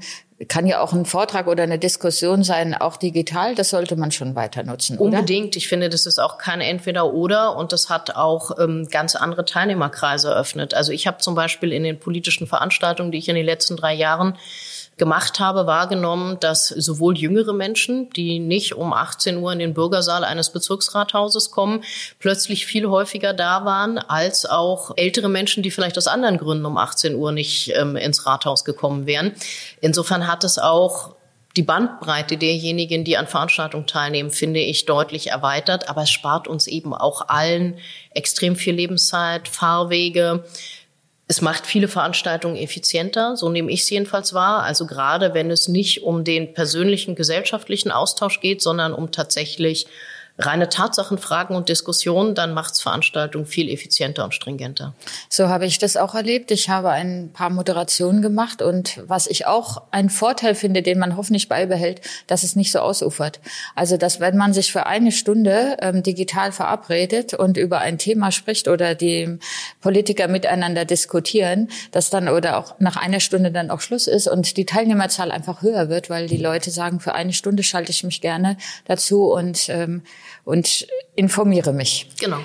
kann 0.49 0.67
ja 0.67 0.81
auch 0.81 0.93
ein 0.93 1.07
Vortrag 1.07 1.47
oder 1.47 1.63
eine 1.63 1.79
Diskussion 1.79 2.43
sein, 2.43 2.75
auch 2.75 2.97
digital. 2.97 3.55
Das 3.55 3.71
sollte 3.71 3.95
man 3.95 4.11
schon 4.11 4.35
weiter 4.35 4.65
nutzen. 4.65 4.99
Oder? 4.99 5.19
Unbedingt. 5.19 5.55
Ich 5.55 5.69
finde, 5.69 5.89
das 5.89 6.07
ist 6.07 6.19
auch 6.19 6.39
kein 6.39 6.61
Entweder-Oder 6.61 7.57
und 7.57 7.73
das 7.73 7.89
hat 7.89 8.17
auch 8.17 8.59
ähm, 8.59 8.89
ganz 8.91 9.15
andere 9.15 9.45
Teilnehmerkreise 9.45 10.31
eröffnet. 10.31 10.75
Also 10.75 10.91
ich 10.91 11.07
habe 11.07 11.19
zum 11.19 11.37
Beispiel 11.37 11.73
in 11.73 11.85
den 11.85 12.01
politischen 12.01 12.49
Veranstaltungen, 12.49 13.13
die 13.13 13.19
ich 13.19 13.29
in 13.29 13.37
den 13.37 13.47
letzten 13.47 13.77
drei 13.77 13.95
Jahren 13.95 14.37
gemacht 14.97 15.41
habe, 15.41 15.67
wahrgenommen, 15.67 16.39
dass 16.41 16.69
sowohl 16.69 17.19
jüngere 17.19 17.53
Menschen, 17.53 18.11
die 18.11 18.39
nicht 18.39 18.75
um 18.75 18.93
18 18.93 19.39
Uhr 19.39 19.53
in 19.53 19.59
den 19.59 19.75
Bürgersaal 19.75 20.25
eines 20.25 20.51
Bezirksrathauses 20.51 21.51
kommen, 21.51 21.83
plötzlich 22.21 22.67
viel 22.67 22.87
häufiger 22.87 23.33
da 23.33 23.65
waren, 23.65 23.99
als 23.99 24.47
auch 24.47 24.93
ältere 24.97 25.29
Menschen, 25.29 25.63
die 25.63 25.71
vielleicht 25.71 25.99
aus 25.99 26.07
anderen 26.07 26.39
Gründen 26.39 26.65
um 26.65 26.77
18 26.77 27.17
Uhr 27.17 27.33
nicht 27.33 27.73
ähm, 27.75 27.97
ins 27.97 28.27
Rathaus 28.27 28.65
gekommen 28.65 29.07
wären. 29.07 29.33
Insofern 29.81 30.29
hat 30.29 30.45
es 30.45 30.59
auch 30.59 31.15
die 31.57 31.63
Bandbreite 31.63 32.37
derjenigen, 32.37 33.05
die 33.05 33.17
an 33.17 33.29
Veranstaltungen 33.29 33.87
teilnehmen, 33.87 34.31
finde 34.31 34.61
ich 34.61 34.87
deutlich 34.87 35.29
erweitert. 35.29 35.89
Aber 35.89 36.03
es 36.03 36.11
spart 36.11 36.49
uns 36.49 36.67
eben 36.67 36.93
auch 36.93 37.29
allen 37.29 37.79
extrem 38.11 38.57
viel 38.57 38.75
Lebenszeit, 38.75 39.47
Fahrwege, 39.47 40.45
es 41.27 41.41
macht 41.41 41.67
viele 41.67 41.89
Veranstaltungen 41.89 42.57
effizienter, 42.57 43.37
so 43.37 43.49
nehme 43.49 43.73
ich 43.73 43.81
es 43.83 43.91
jedenfalls 43.91 44.35
wahr. 44.35 44.63
Also 44.63 44.87
gerade 44.87 45.33
wenn 45.33 45.51
es 45.51 45.69
nicht 45.69 46.03
um 46.03 46.23
den 46.23 46.53
persönlichen 46.53 47.15
gesellschaftlichen 47.15 47.91
Austausch 47.91 48.41
geht, 48.41 48.61
sondern 48.61 48.93
um 48.93 49.11
tatsächlich 49.11 49.87
reine 50.37 50.69
Tatsachenfragen 50.69 51.55
und 51.55 51.69
Diskussionen, 51.69 52.35
dann 52.35 52.55
macht's 52.55 52.83
Veranstaltungen 52.83 53.47
viel 53.47 53.71
effizienter 53.71 54.25
und 54.25 54.35
stringenter. 54.35 54.93
So 55.29 55.49
habe 55.49 55.65
ich 55.65 55.79
das 55.79 55.97
auch 55.97 56.15
erlebt. 56.15 56.51
Ich 56.51 56.69
habe 56.69 56.91
ein 56.91 57.31
paar 57.33 57.51
Moderationen 57.51 58.21
gemacht 58.21 58.61
und 58.61 59.01
was 59.07 59.29
ich 59.29 59.47
auch 59.47 59.83
einen 59.93 60.11
Vorteil 60.11 60.57
finde, 60.57 60.83
den 60.83 60.99
man 60.99 61.17
hoffentlich 61.17 61.49
beibehält, 61.49 62.01
dass 62.27 62.43
es 62.43 62.57
nicht 62.57 62.73
so 62.73 62.81
ausufert. 62.81 63.41
Also, 63.77 63.97
dass 63.97 64.19
wenn 64.19 64.37
man 64.37 64.53
sich 64.53 64.73
für 64.73 64.87
eine 64.87 65.13
Stunde 65.13 65.77
ähm, 65.81 66.03
digital 66.03 66.51
verabredet 66.51 67.35
und 67.35 67.57
über 67.57 67.79
ein 67.79 67.99
Thema 67.99 68.33
spricht 68.33 68.67
oder 68.67 68.97
die 68.97 69.39
Politiker 69.81 70.27
miteinander 70.27 70.85
diskutieren, 70.85 71.69
dass 71.93 72.11
dann 72.11 72.29
oder 72.29 72.59
auch 72.59 72.81
nach 72.81 72.97
einer 72.97 73.21
Stunde 73.21 73.53
dann 73.53 73.71
auch 73.71 73.81
Schluss 73.81 74.09
ist 74.09 74.27
und 74.27 74.57
die 74.57 74.67
Teilnehmerzahl 74.67 75.31
einfach 75.31 75.63
höher 75.63 75.89
wird, 75.89 76.11
weil 76.11 76.27
die 76.27 76.39
Leute 76.39 76.73
sagen, 76.73 76.99
für 76.99 77.15
eine 77.15 77.33
Stunde 77.33 77.63
schalte 77.63 77.93
ich 77.93 78.03
mich 78.03 78.21
gerne 78.21 78.57
dazu 78.87 79.33
und 79.33 79.69
ähm, 79.69 80.03
und 80.45 80.87
informiere 81.15 81.73
mich. 81.73 82.09
Genau. 82.21 82.41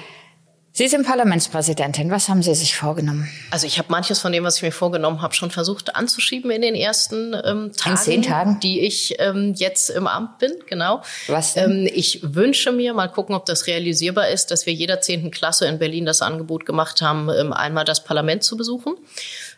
Sie 0.79 0.87
sind 0.87 1.05
Parlamentspräsidentin. 1.05 2.09
Was 2.09 2.29
haben 2.29 2.41
Sie 2.41 2.55
sich 2.55 2.75
vorgenommen? 2.75 3.27
Also 3.51 3.67
ich 3.67 3.79
habe 3.79 3.91
manches 3.91 4.19
von 4.19 4.31
dem, 4.31 4.45
was 4.45 4.57
ich 4.57 4.61
mir 4.61 4.71
vorgenommen 4.71 5.21
habe, 5.21 5.33
schon 5.33 5.51
versucht 5.51 5.95
anzuschieben 5.97 6.51
in 6.51 6.61
den 6.61 6.73
ersten 6.73 7.33
ähm, 7.33 7.73
Tagen, 7.75 7.95
in 7.95 7.97
zehn 7.97 8.21
Tagen, 8.21 8.59
die 8.61 8.79
ich 8.79 9.15
ähm, 9.19 9.53
jetzt 9.57 9.89
im 9.89 10.07
Amt 10.07 10.37
bin. 10.37 10.53
Genau. 10.67 11.01
Was 11.27 11.55
denn? 11.55 11.87
Ähm, 11.87 11.91
ich 11.93 12.21
wünsche 12.23 12.71
mir, 12.71 12.93
mal 12.93 13.07
gucken, 13.07 13.35
ob 13.35 13.45
das 13.45 13.67
realisierbar 13.67 14.29
ist, 14.29 14.51
dass 14.51 14.67
wir 14.67 14.73
jeder 14.73 15.01
zehnten 15.01 15.31
Klasse 15.31 15.65
in 15.65 15.79
Berlin 15.79 16.05
das 16.05 16.21
Angebot 16.21 16.65
gemacht 16.65 17.01
haben, 17.01 17.29
ähm, 17.29 17.51
einmal 17.51 17.83
das 17.83 18.03
Parlament 18.05 18.43
zu 18.43 18.55
besuchen. 18.55 18.95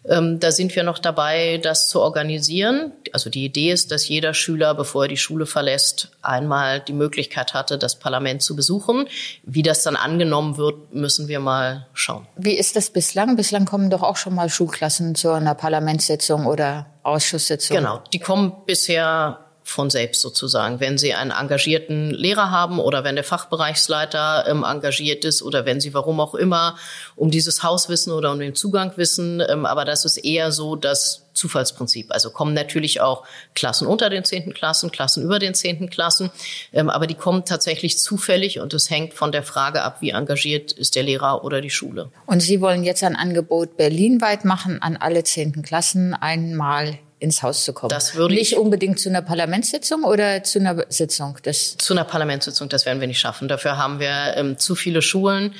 Ähm, 0.08 0.39
da 0.39 0.51
sind 0.51 0.75
wir 0.75 0.84
noch 0.84 0.98
dabei, 1.00 1.60
das 1.62 1.89
zu 1.89 2.01
organisieren. 2.01 2.91
Also 3.13 3.29
die 3.29 3.46
Idee 3.46 3.72
ist, 3.72 3.91
dass 3.91 4.08
jeder 4.08 4.34
Schüler, 4.34 4.74
bevor 4.74 5.03
er 5.03 5.08
die 5.08 5.17
Schule 5.17 5.46
verlässt, 5.46 6.10
einmal 6.22 6.79
die 6.79 6.93
Möglichkeit 6.93 7.53
hatte, 7.53 7.77
das 7.77 8.00
Parlament 8.00 8.41
zu 8.41 8.55
besuchen. 8.55 9.08
Wie 9.43 9.62
das 9.62 9.84
dann 9.84 9.96
angenommen 9.96 10.58
wird, 10.58 10.93
müssen 10.93 11.27
wir 11.27 11.39
mal 11.39 11.88
schauen. 11.93 12.27
Wie 12.36 12.58
ist 12.58 12.75
das 12.75 12.89
bislang? 12.89 13.36
Bislang 13.36 13.65
kommen 13.65 13.89
doch 13.89 14.01
auch 14.01 14.17
schon 14.17 14.34
mal 14.34 14.50
Schulklassen 14.50 15.13
zu 15.13 15.29
einer 15.31 15.53
Parlamentssitzung 15.53 16.48
oder 16.48 16.88
Ausschusssitzung. 17.03 17.77
Genau, 17.77 18.01
die 18.12 18.20
kommen 18.20 18.53
bisher 18.65 19.50
von 19.63 19.89
selbst 19.89 20.22
sozusagen. 20.22 20.80
Wenn 20.80 20.98
Sie 20.98 21.13
einen 21.13 21.32
engagierten 21.32 22.12
Lehrer 22.12 22.51
haben 22.51 22.80
oder 22.80 23.03
wenn 23.03 23.15
der 23.15 23.24
Fachbereichsleiter 23.24 24.46
ähm, 24.48 24.63
engagiert 24.63 25.24
ist 25.25 25.41
oder 25.41 25.65
wenn 25.65 25.80
Sie 25.80 25.94
warum 25.94 26.20
auch 26.20 26.36
immer 26.36 26.77
um 27.15 27.32
dieses 27.32 27.63
Haus 27.63 27.88
wissen 27.89 28.12
oder 28.12 28.32
um 28.32 28.39
den 28.39 28.56
Zugang 28.56 28.94
wissen. 28.96 29.41
Ähm, 29.48 29.65
aber 29.65 29.86
das 29.86 30.06
ist 30.06 30.18
eher 30.18 30.51
so 30.51 30.75
das 30.75 31.27
Zufallsprinzip. 31.34 32.12
Also 32.12 32.30
kommen 32.32 32.53
natürlich 32.53 33.01
auch 33.01 33.24
Klassen 33.56 33.88
unter 33.88 34.10
den 34.10 34.24
zehnten 34.24 34.53
Klassen, 34.53 34.91
Klassen 34.91 35.24
über 35.24 35.39
den 35.39 35.53
zehnten 35.53 35.89
Klassen, 35.89 36.32
ähm, 36.74 36.89
aber 36.89 37.08
die 37.08 37.15
kommen 37.15 37.46
tatsächlich 37.46 37.98
zufällig 37.98 38.60
und 38.60 38.74
es 38.74 38.89
hängt 38.89 39.13
von 39.13 39.32
der 39.32 39.44
Frage 39.44 39.84
ab, 39.84 39.98
wie 40.01 40.10
engagiert 40.10 40.72
ist 40.72 40.96
der 40.96 41.03
Lehrer 41.03 41.44
oder 41.44 41.62
die 41.62 41.70
Schule. 41.70 42.10
Und 42.25 42.41
Sie 42.41 42.62
wollen 42.62 42.84
jetzt 42.84 43.03
ein 43.03 43.15
Angebot 43.15 43.77
berlinweit 43.77 44.44
machen 44.44 44.82
an 44.82 44.98
alle 44.98 45.24
zehnten 45.24 45.62
Klassen 45.62 46.13
einmal 46.13 47.00
ins 47.22 47.44
Haus 47.44 47.63
zu 47.63 47.72
kommen. 47.72 47.90
Das 47.90 48.16
würde 48.16 48.34
nicht 48.34 48.58
unbedingt 48.58 49.00
zu 49.00 49.08
einer 49.08 49.22
Parlamentssitzung 49.22 50.04
oder 50.04 50.44
zu 50.44 50.60
einer 50.60 50.86
Sitzung. 50.90 51.38
Das 51.44 51.78
zu 51.78 51.94
einer 51.94 52.04
Parlamentssitzung, 52.04 52.68
das 52.68 52.88
werden 52.88 53.00
wir 53.00 53.08
nicht 53.08 53.20
schaffen. 53.20 53.48
Dafür 53.48 53.78
haben 53.78 54.00
wir 54.00 54.34
ähm, 54.36 54.58
zu 54.58 54.74
viele 54.74 55.04
Schulen. 55.04 55.54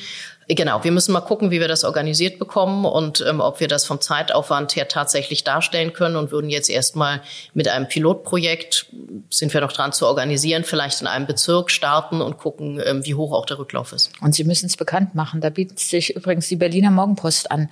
Genau, 0.54 0.84
wir 0.84 0.92
müssen 0.92 1.14
mal 1.14 1.22
gucken, 1.22 1.50
wie 1.50 1.62
wir 1.62 1.70
das 1.70 1.86
organisiert 1.86 2.38
bekommen 2.38 2.84
und 2.84 3.24
ähm, 3.26 3.40
ob 3.40 3.62
wir 3.62 3.70
das 3.70 3.86
vom 3.86 4.02
Zeitaufwand 4.02 4.76
her 4.76 4.90
tatsächlich 4.90 5.46
darstellen 5.46 5.94
können 5.94 6.18
und 6.18 6.32
würden 6.32 6.50
jetzt 6.50 6.70
erstmal 6.70 7.22
mit 7.54 7.70
einem 7.70 7.88
Pilotprojekt, 7.88 8.88
sind 9.30 9.54
wir 9.54 9.62
noch 9.62 9.72
dran 9.72 9.94
zu 9.94 10.06
organisieren, 10.06 10.66
vielleicht 10.66 11.00
in 11.00 11.08
einem 11.08 11.26
Bezirk 11.26 11.72
starten 11.72 12.22
und 12.22 12.38
gucken, 12.38 12.82
ähm, 12.84 13.06
wie 13.06 13.16
hoch 13.16 13.32
auch 13.32 13.46
der 13.46 13.60
Rücklauf 13.60 13.94
ist. 13.94 14.12
Und 14.20 14.36
Sie 14.36 14.44
müssen 14.44 14.66
es 14.66 14.76
bekannt 14.76 15.16
machen. 15.16 15.40
Da 15.40 15.50
bietet 15.50 15.80
sich 15.80 16.18
übrigens 16.18 16.50
die 16.50 16.58
Berliner 16.58 16.92
Morgenpost 16.92 17.50
an. 17.50 17.70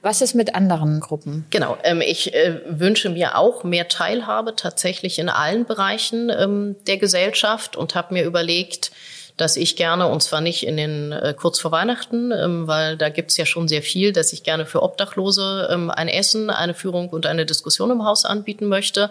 Was 0.00 0.22
ist 0.22 0.34
mit 0.34 0.54
anderen 0.54 1.00
Gruppen? 1.00 1.44
Genau, 1.50 1.76
ähm, 1.84 2.00
ich 2.00 2.32
äh, 2.32 2.60
wünsche 2.66 3.10
mir 3.10 3.36
auch 3.36 3.62
mehr 3.62 3.88
Teilhabe 3.88 4.56
tatsächlich 4.56 5.18
in 5.18 5.28
allen 5.28 5.66
Bereichen 5.66 6.30
ähm, 6.30 6.76
der 6.86 6.96
Gesellschaft 6.96 7.76
und 7.76 7.94
habe 7.94 8.14
mir 8.14 8.24
überlegt, 8.24 8.90
dass 9.36 9.56
ich 9.56 9.76
gerne, 9.76 10.08
und 10.08 10.22
zwar 10.22 10.40
nicht 10.40 10.66
in 10.66 10.76
den 10.76 11.12
äh, 11.12 11.34
kurz 11.36 11.58
vor 11.58 11.72
Weihnachten, 11.72 12.32
ähm, 12.32 12.66
weil 12.66 12.96
da 12.96 13.08
gibt's 13.08 13.36
ja 13.36 13.46
schon 13.46 13.68
sehr 13.68 13.82
viel, 13.82 14.12
dass 14.12 14.32
ich 14.32 14.42
gerne 14.42 14.66
für 14.66 14.82
Obdachlose 14.82 15.68
ähm, 15.70 15.90
ein 15.90 16.08
Essen, 16.08 16.50
eine 16.50 16.74
Führung 16.74 17.08
und 17.10 17.26
eine 17.26 17.46
Diskussion 17.46 17.90
im 17.90 18.04
Haus 18.04 18.24
anbieten 18.24 18.66
möchte. 18.66 19.10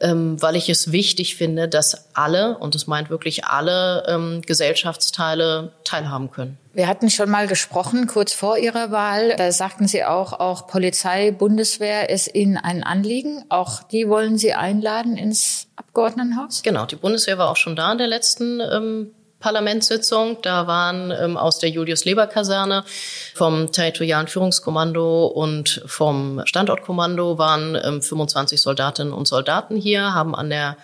Ähm, 0.00 0.42
weil 0.42 0.56
ich 0.56 0.68
es 0.68 0.90
wichtig 0.90 1.36
finde, 1.36 1.68
dass 1.68 2.08
alle, 2.16 2.58
und 2.58 2.74
das 2.74 2.88
meint 2.88 3.10
wirklich 3.10 3.44
alle 3.44 4.04
ähm, 4.08 4.42
Gesellschaftsteile 4.44 5.70
teilhaben 5.84 6.32
können. 6.32 6.58
Wir 6.72 6.88
hatten 6.88 7.10
schon 7.10 7.30
mal 7.30 7.46
gesprochen, 7.46 8.08
kurz 8.08 8.32
vor 8.32 8.58
Ihrer 8.58 8.90
Wahl. 8.90 9.36
Da 9.36 9.52
sagten 9.52 9.86
Sie 9.86 10.04
auch, 10.04 10.32
auch 10.32 10.66
Polizei, 10.66 11.30
Bundeswehr 11.30 12.10
ist 12.10 12.34
Ihnen 12.34 12.56
ein 12.56 12.82
Anliegen. 12.82 13.44
Auch 13.50 13.84
die 13.84 14.08
wollen 14.08 14.36
Sie 14.36 14.52
einladen 14.52 15.16
ins 15.16 15.68
Abgeordnetenhaus? 15.76 16.64
Genau, 16.64 16.86
die 16.86 16.96
Bundeswehr 16.96 17.38
war 17.38 17.48
auch 17.48 17.56
schon 17.56 17.76
da 17.76 17.92
in 17.92 17.98
der 17.98 18.08
letzten 18.08 18.60
ähm, 18.60 19.12
Parlamentssitzung. 19.44 20.38
Da 20.40 20.66
waren 20.66 21.10
ähm, 21.10 21.36
aus 21.36 21.58
der 21.58 21.68
Julius-Leber-Kaserne 21.68 22.82
vom 23.34 23.70
territorialen 23.70 24.26
Führungskommando 24.26 25.26
und 25.26 25.82
vom 25.84 26.40
Standortkommando 26.46 27.36
waren 27.36 27.76
ähm, 27.84 28.00
25 28.00 28.58
Soldatinnen 28.58 29.12
und 29.12 29.28
Soldaten 29.28 29.76
hier, 29.76 30.14
haben 30.14 30.34
an 30.34 30.48
der 30.48 30.78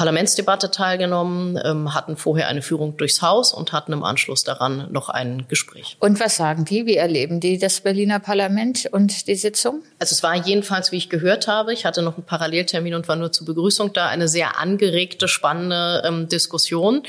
Parlamentsdebatte 0.00 0.70
teilgenommen, 0.70 1.60
ähm, 1.62 1.94
hatten 1.94 2.16
vorher 2.16 2.48
eine 2.48 2.62
Führung 2.62 2.96
durchs 2.96 3.20
Haus 3.20 3.52
und 3.52 3.74
hatten 3.74 3.92
im 3.92 4.02
Anschluss 4.02 4.44
daran 4.44 4.90
noch 4.90 5.10
ein 5.10 5.44
Gespräch. 5.46 5.98
Und 6.00 6.18
was 6.20 6.36
sagen 6.36 6.64
die? 6.64 6.86
Wie 6.86 6.96
erleben 6.96 7.38
die 7.38 7.58
das 7.58 7.82
Berliner 7.82 8.18
Parlament 8.18 8.88
und 8.90 9.26
die 9.26 9.34
Sitzung? 9.34 9.82
Also 9.98 10.14
es 10.14 10.22
war 10.22 10.34
jedenfalls, 10.34 10.90
wie 10.90 10.96
ich 10.96 11.10
gehört 11.10 11.48
habe, 11.48 11.74
ich 11.74 11.84
hatte 11.84 12.00
noch 12.00 12.16
einen 12.16 12.24
Paralleltermin 12.24 12.94
und 12.94 13.08
war 13.08 13.16
nur 13.16 13.30
zur 13.30 13.46
Begrüßung 13.46 13.92
da, 13.92 14.08
eine 14.08 14.26
sehr 14.26 14.58
angeregte, 14.58 15.28
spannende 15.28 16.02
ähm, 16.06 16.30
Diskussion. 16.30 17.02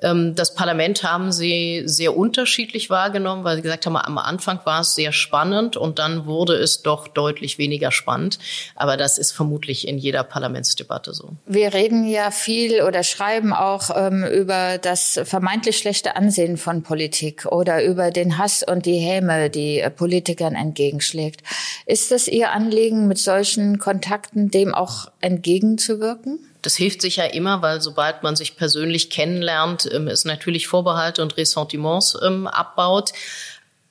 Ähm, 0.00 0.36
das 0.36 0.54
Parlament 0.54 1.02
haben 1.02 1.32
sie 1.32 1.82
sehr 1.86 2.16
unterschiedlich 2.16 2.90
wahrgenommen, 2.90 3.42
weil 3.42 3.56
sie 3.56 3.62
gesagt 3.62 3.86
haben, 3.86 3.96
am 3.96 4.18
Anfang 4.18 4.60
war 4.62 4.82
es 4.82 4.94
sehr 4.94 5.10
spannend 5.10 5.76
und 5.76 5.98
dann 5.98 6.26
wurde 6.26 6.54
es 6.54 6.82
doch 6.82 7.08
deutlich 7.08 7.58
weniger 7.58 7.90
spannend. 7.90 8.38
Aber 8.76 8.96
das 8.96 9.18
ist 9.18 9.32
vermutlich 9.32 9.88
in 9.88 9.98
jeder 9.98 10.22
Parlamentsdebatte 10.22 11.12
so. 11.12 11.30
Wir 11.46 11.74
reden 11.74 12.06
ja 12.06 12.30
viel 12.36 12.82
oder 12.82 13.02
schreiben 13.02 13.52
auch 13.52 13.90
ähm, 13.94 14.24
über 14.24 14.78
das 14.78 15.20
vermeintlich 15.24 15.78
schlechte 15.78 16.16
Ansehen 16.16 16.56
von 16.56 16.82
Politik 16.82 17.46
oder 17.46 17.84
über 17.84 18.10
den 18.10 18.38
Hass 18.38 18.62
und 18.62 18.86
die 18.86 18.98
Häme, 18.98 19.50
die 19.50 19.80
äh, 19.80 19.90
Politikern 19.90 20.54
entgegenschlägt. 20.54 21.42
Ist 21.86 22.12
es 22.12 22.28
Ihr 22.28 22.52
Anliegen, 22.52 23.08
mit 23.08 23.18
solchen 23.18 23.78
Kontakten 23.78 24.50
dem 24.50 24.74
auch 24.74 25.10
entgegenzuwirken? 25.20 26.38
Das 26.62 26.74
hilft 26.74 27.00
sich 27.00 27.16
ja 27.16 27.24
immer, 27.24 27.62
weil 27.62 27.80
sobald 27.80 28.22
man 28.22 28.34
sich 28.34 28.56
persönlich 28.56 29.10
kennenlernt, 29.10 29.88
ähm, 29.92 30.08
es 30.08 30.24
natürlich 30.24 30.66
Vorbehalte 30.66 31.22
und 31.22 31.36
Ressentiments 31.36 32.18
ähm, 32.24 32.46
abbaut. 32.46 33.12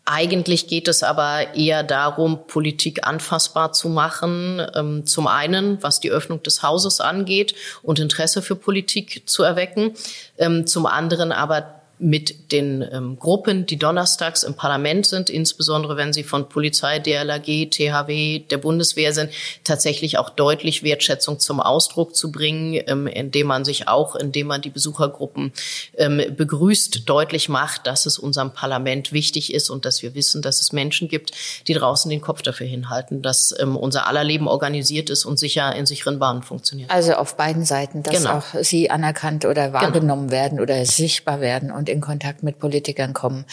Eigentlich 0.08 0.68
geht 0.68 0.88
es 0.88 1.02
aber 1.02 1.56
eher 1.56 1.82
darum, 1.82 2.46
Politik 2.46 3.08
anfassbar 3.08 3.74
zu 3.74 3.90
machen. 3.90 4.62
Ähm, 4.76 5.08
zum 5.08 5.26
einen, 5.26 5.82
was 5.82 6.00
die 6.00 6.12
Öffnung 6.12 6.44
des 6.44 6.62
Hauses 6.62 7.02
angeht 7.02 7.56
und 7.82 7.98
Interesse 7.98 8.44
für 8.44 8.56
Politik 8.56 9.24
zu 9.26 9.42
erwecken. 9.42 9.96
Ähm, 10.38 10.68
zum 10.68 10.86
anderen 10.86 11.32
aber 11.32 11.82
mit 11.98 12.52
den 12.52 12.86
ähm, 12.92 13.18
Gruppen, 13.18 13.66
die 13.66 13.78
donnerstags 13.78 14.44
im 14.44 14.54
Parlament 14.54 15.06
sind, 15.06 15.30
insbesondere 15.30 15.96
wenn 15.96 16.12
sie 16.12 16.24
von 16.24 16.50
Polizei, 16.50 17.00
DLRG, 17.00 17.70
THW, 17.70 18.40
der 18.40 18.58
Bundeswehr 18.58 19.14
sind, 19.14 19.32
tatsächlich 19.64 20.18
auch 20.18 20.30
deutlich 20.30 20.84
Wertschätzung 20.84 21.40
zum 21.40 21.62
Ausdruck 21.62 22.16
zu 22.16 22.32
bringen, 22.32 22.82
ähm, 22.88 23.08
indem 23.08 23.48
man 23.48 23.64
sich 23.64 23.88
auch, 23.88 24.16
indem 24.16 24.48
man 24.48 24.62
die 24.62 24.70
Besuchergruppen 24.70 25.54
ähm, 25.98 26.22
begrüßt, 26.36 27.08
deutlich 27.08 27.48
macht, 27.48 27.88
dass 27.88 28.06
es 28.06 28.20
unserem 28.20 28.52
Parlament 28.52 29.14
wichtig 29.14 29.54
ist 29.54 29.70
und 29.70 29.86
dass 29.86 30.02
wir 30.02 30.16
wissen, 30.16 30.42
dass 30.42 30.60
es 30.60 30.74
Menschen 30.74 31.08
gibt, 31.08 31.32
die 31.68 31.74
draußen 31.74 32.10
den 32.10 32.22
Kopf 32.22 32.42
dafür 32.42 32.68
hinhalten, 32.68 33.22
dass 33.22 33.56
ähm, 33.60 33.78
unser 33.78 34.08
aller 34.08 34.24
Leben 34.24 34.48
organisiert 34.48 35.10
ist 35.10 35.24
und 35.24 35.40
sicher 35.40 35.74
in 35.76 35.86
sicheren 35.86 36.20
Bahnen 36.20 36.44
funktioniert. 36.44 36.92
Also 36.92 37.14
auf 37.14 37.38
beiden 37.38 37.64
Seiten, 37.64 38.04
dass 38.04 38.18
genau. 38.18 38.38
auch 38.38 38.46
Sie 38.62 38.90
anerkannt 38.90 39.46
oder 39.46 39.72
wahrgenommen 39.72 40.28
genau. 40.28 40.42
werden 40.42 40.60
oder 40.60 40.86
sichtbar 40.86 41.40
werden 41.40 41.72
und 41.72 41.85
in 41.90 42.02
Kontakt 42.02 42.44
mit 42.44 42.60
Politikern 42.60 43.14
kommen. 43.14 43.46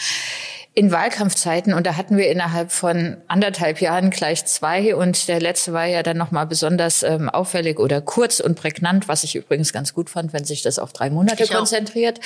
In 0.75 0.91
Wahlkampfzeiten, 0.91 1.73
und 1.73 1.85
da 1.85 1.97
hatten 1.97 2.17
wir 2.17 2.31
innerhalb 2.31 2.71
von 2.71 3.17
anderthalb 3.27 3.79
Jahren 3.79 4.09
gleich 4.09 4.45
zwei, 4.45 4.95
und 4.95 5.27
der 5.27 5.39
letzte 5.39 5.71
war 5.71 5.85
ja 5.85 6.01
dann 6.01 6.17
nochmal 6.17 6.47
besonders 6.47 7.03
ähm, 7.03 7.29
auffällig 7.29 7.79
oder 7.79 8.01
kurz 8.01 8.39
und 8.39 8.55
prägnant, 8.55 9.07
was 9.07 9.23
ich 9.23 9.35
übrigens 9.35 9.71
ganz 9.71 9.93
gut 9.93 10.09
fand, 10.09 10.33
wenn 10.33 10.45
sich 10.45 10.63
das 10.63 10.79
auf 10.79 10.91
drei 10.91 11.11
Monate 11.11 11.43
ich 11.43 11.51
konzentriert 11.51 12.19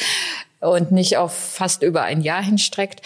auch. 0.62 0.76
und 0.76 0.94
nicht 0.94 1.18
auf 1.18 1.34
fast 1.34 1.84
über 1.84 2.04
ein 2.04 2.22
Jahr 2.22 2.42
hinstreckt. 2.42 3.02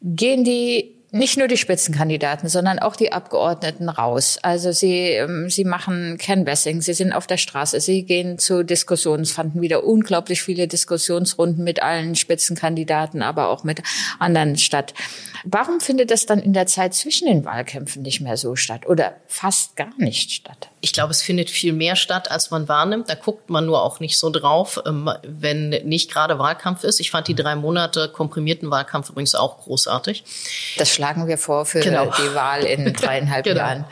Gehen 0.00 0.44
die 0.44 0.94
nicht 1.14 1.38
nur 1.38 1.46
die 1.46 1.56
Spitzenkandidaten, 1.56 2.48
sondern 2.48 2.80
auch 2.80 2.96
die 2.96 3.12
Abgeordneten 3.12 3.88
raus. 3.88 4.40
Also 4.42 4.72
sie, 4.72 5.10
ähm, 5.10 5.48
sie 5.48 5.64
machen 5.64 6.18
Canvassing, 6.18 6.80
sie 6.80 6.92
sind 6.92 7.12
auf 7.12 7.28
der 7.28 7.36
Straße, 7.36 7.78
sie 7.78 8.02
gehen 8.02 8.36
zu 8.36 8.64
Diskussionen. 8.64 9.22
Es 9.22 9.30
fanden 9.30 9.62
wieder 9.62 9.84
unglaublich 9.84 10.42
viele 10.42 10.66
Diskussionsrunden 10.66 11.62
mit 11.62 11.80
allen 11.80 12.16
Spitzenkandidaten, 12.16 13.22
aber 13.22 13.48
auch 13.50 13.62
mit 13.62 13.80
anderen 14.18 14.58
statt. 14.58 14.92
Warum 15.44 15.80
findet 15.80 16.10
das 16.10 16.24
dann 16.24 16.38
in 16.38 16.54
der 16.54 16.66
Zeit 16.66 16.94
zwischen 16.94 17.26
den 17.26 17.44
Wahlkämpfen 17.44 18.00
nicht 18.02 18.20
mehr 18.22 18.38
so 18.38 18.56
statt 18.56 18.86
oder 18.86 19.14
fast 19.26 19.76
gar 19.76 19.92
nicht 19.98 20.30
statt? 20.30 20.68
Ich 20.80 20.94
glaube, 20.94 21.10
es 21.10 21.20
findet 21.20 21.50
viel 21.50 21.74
mehr 21.74 21.96
statt, 21.96 22.30
als 22.30 22.50
man 22.50 22.66
wahrnimmt. 22.66 23.10
Da 23.10 23.14
guckt 23.14 23.50
man 23.50 23.66
nur 23.66 23.82
auch 23.82 24.00
nicht 24.00 24.18
so 24.18 24.30
drauf, 24.30 24.80
ähm, 24.86 25.10
wenn 25.22 25.68
nicht 25.68 26.10
gerade 26.10 26.38
Wahlkampf 26.38 26.82
ist. 26.82 26.98
Ich 26.98 27.10
fand 27.10 27.28
die 27.28 27.34
drei 27.34 27.56
Monate 27.56 28.08
komprimierten 28.08 28.70
Wahlkampf 28.70 29.10
übrigens 29.10 29.34
auch 29.34 29.58
großartig. 29.58 30.24
Das 30.78 30.88
schlagen 30.88 31.28
wir 31.28 31.36
vor 31.36 31.66
für 31.66 31.80
genau. 31.80 32.06
die 32.06 32.34
Wahl 32.34 32.64
in 32.64 32.92
dreieinhalb 32.94 33.44
genau. 33.44 33.60
Jahren. 33.60 33.84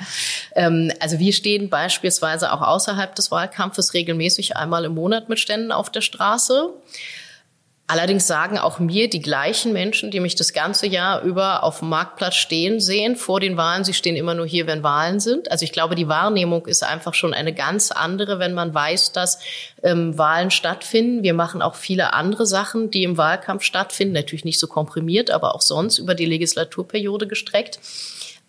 Ähm, 0.54 0.90
also 1.00 1.18
wir 1.18 1.34
stehen 1.34 1.68
beispielsweise 1.68 2.52
auch 2.52 2.62
außerhalb 2.62 3.14
des 3.14 3.30
Wahlkampfes 3.30 3.92
regelmäßig 3.92 4.56
einmal 4.56 4.86
im 4.86 4.94
Monat 4.94 5.28
mit 5.28 5.38
Ständen 5.38 5.70
auf 5.70 5.90
der 5.90 6.00
Straße. 6.00 6.72
Allerdings 7.88 8.26
sagen 8.26 8.58
auch 8.58 8.78
mir 8.78 9.10
die 9.10 9.20
gleichen 9.20 9.72
Menschen, 9.72 10.10
die 10.10 10.20
mich 10.20 10.34
das 10.34 10.52
ganze 10.52 10.86
Jahr 10.86 11.20
über 11.22 11.62
auf 11.62 11.80
dem 11.80 11.90
Marktplatz 11.90 12.36
stehen 12.36 12.80
sehen, 12.80 13.16
vor 13.16 13.38
den 13.38 13.56
Wahlen, 13.56 13.84
sie 13.84 13.92
stehen 13.92 14.16
immer 14.16 14.34
nur 14.34 14.46
hier, 14.46 14.66
wenn 14.66 14.82
Wahlen 14.82 15.20
sind. 15.20 15.50
Also 15.50 15.64
ich 15.64 15.72
glaube, 15.72 15.94
die 15.94 16.08
Wahrnehmung 16.08 16.66
ist 16.66 16.84
einfach 16.84 17.12
schon 17.12 17.34
eine 17.34 17.52
ganz 17.52 17.90
andere, 17.90 18.38
wenn 18.38 18.54
man 18.54 18.72
weiß, 18.72 19.12
dass 19.12 19.40
ähm, 19.82 20.16
Wahlen 20.16 20.50
stattfinden. 20.50 21.22
Wir 21.22 21.34
machen 21.34 21.60
auch 21.60 21.74
viele 21.74 22.14
andere 22.14 22.46
Sachen, 22.46 22.90
die 22.90 23.02
im 23.02 23.18
Wahlkampf 23.18 23.62
stattfinden. 23.62 24.14
Natürlich 24.14 24.46
nicht 24.46 24.60
so 24.60 24.68
komprimiert, 24.68 25.30
aber 25.30 25.54
auch 25.54 25.62
sonst 25.62 25.98
über 25.98 26.14
die 26.14 26.26
Legislaturperiode 26.26 27.26
gestreckt. 27.26 27.78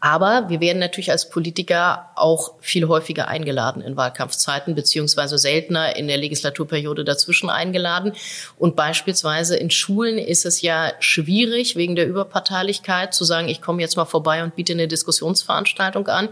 Aber 0.04 0.50
wir 0.50 0.60
werden 0.60 0.80
natürlich 0.80 1.12
als 1.12 1.30
Politiker 1.30 2.10
auch 2.16 2.56
viel 2.60 2.90
häufiger 2.90 3.30
eingeladen 3.30 3.82
in 3.82 3.96
Wahlkampfzeiten, 3.96 4.76
beziehungsweise 4.76 5.38
seltener 5.38 5.96
in 5.96 6.10
der 6.10 6.18
Legislaturperiode 6.18 7.06
dazwischen 7.06 7.50
eingeladen. 7.50 8.12
Und 8.60 8.76
beispielsweise 8.76 9.56
in 9.56 9.72
Schulen 9.72 10.18
ist 10.18 10.46
es 10.46 10.62
ja 10.62 10.92
schwierig, 11.00 11.78
wegen 11.78 11.96
der 11.96 12.06
Überparteilichkeit 12.06 13.14
zu 13.14 13.24
sagen, 13.24 13.48
ich 13.48 13.62
komme 13.62 13.82
jetzt 13.82 13.96
mal 13.96 14.04
vorbei 14.04 14.44
und 14.44 14.58
biete 14.58 14.74
eine 14.74 14.90
Diskussionsveranstaltung 14.90 16.06
an. 16.10 16.28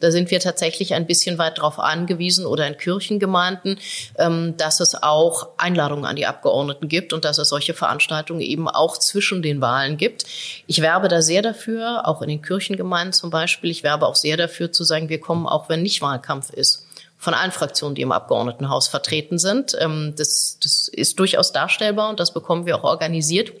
Da 0.00 0.10
sind 0.10 0.30
wir 0.30 0.40
tatsächlich 0.40 0.94
ein 0.94 1.06
bisschen 1.06 1.36
weit 1.36 1.58
darauf 1.58 1.78
angewiesen 1.78 2.46
oder 2.46 2.66
in 2.66 2.78
Kirchengemeinden, 2.78 3.78
ähm, 4.16 4.54
dass 4.56 4.80
es 4.80 4.94
auch 4.94 5.48
Einladungen 5.58 6.06
an 6.06 6.16
die 6.16 6.24
Abgeordneten 6.24 6.88
gibt 6.88 7.12
und 7.12 7.26
dass 7.26 7.36
es 7.36 7.50
solche 7.50 7.74
Veranstaltungen 7.74 8.40
eben 8.40 8.66
auch 8.66 8.96
zwischen 8.96 9.42
den 9.42 9.60
Wahlen 9.60 9.98
gibt. 9.98 10.24
Ich 10.66 10.80
werbe 10.80 11.08
da 11.08 11.20
sehr 11.20 11.42
dafür, 11.42 12.08
auch 12.08 12.22
in 12.22 12.30
den 12.30 12.40
Kirchengemeinden 12.40 13.09
zum 13.12 13.30
Beispiel. 13.30 13.70
Ich 13.70 13.82
werbe 13.82 14.06
auch 14.06 14.16
sehr 14.16 14.36
dafür 14.36 14.72
zu 14.72 14.84
sagen, 14.84 15.08
wir 15.08 15.20
kommen 15.20 15.46
auch, 15.46 15.68
wenn 15.68 15.82
nicht 15.82 16.02
Wahlkampf 16.02 16.50
ist 16.50 16.86
von 17.20 17.34
allen 17.34 17.52
Fraktionen, 17.52 17.94
die 17.94 18.00
im 18.02 18.12
Abgeordnetenhaus 18.12 18.88
vertreten 18.88 19.38
sind. 19.38 19.76
Ähm, 19.78 20.14
das, 20.16 20.58
das 20.62 20.88
ist 20.88 21.18
durchaus 21.18 21.52
darstellbar 21.52 22.08
und 22.08 22.18
das 22.18 22.32
bekommen 22.32 22.64
wir 22.64 22.76
auch 22.76 22.84
organisiert. 22.84 23.52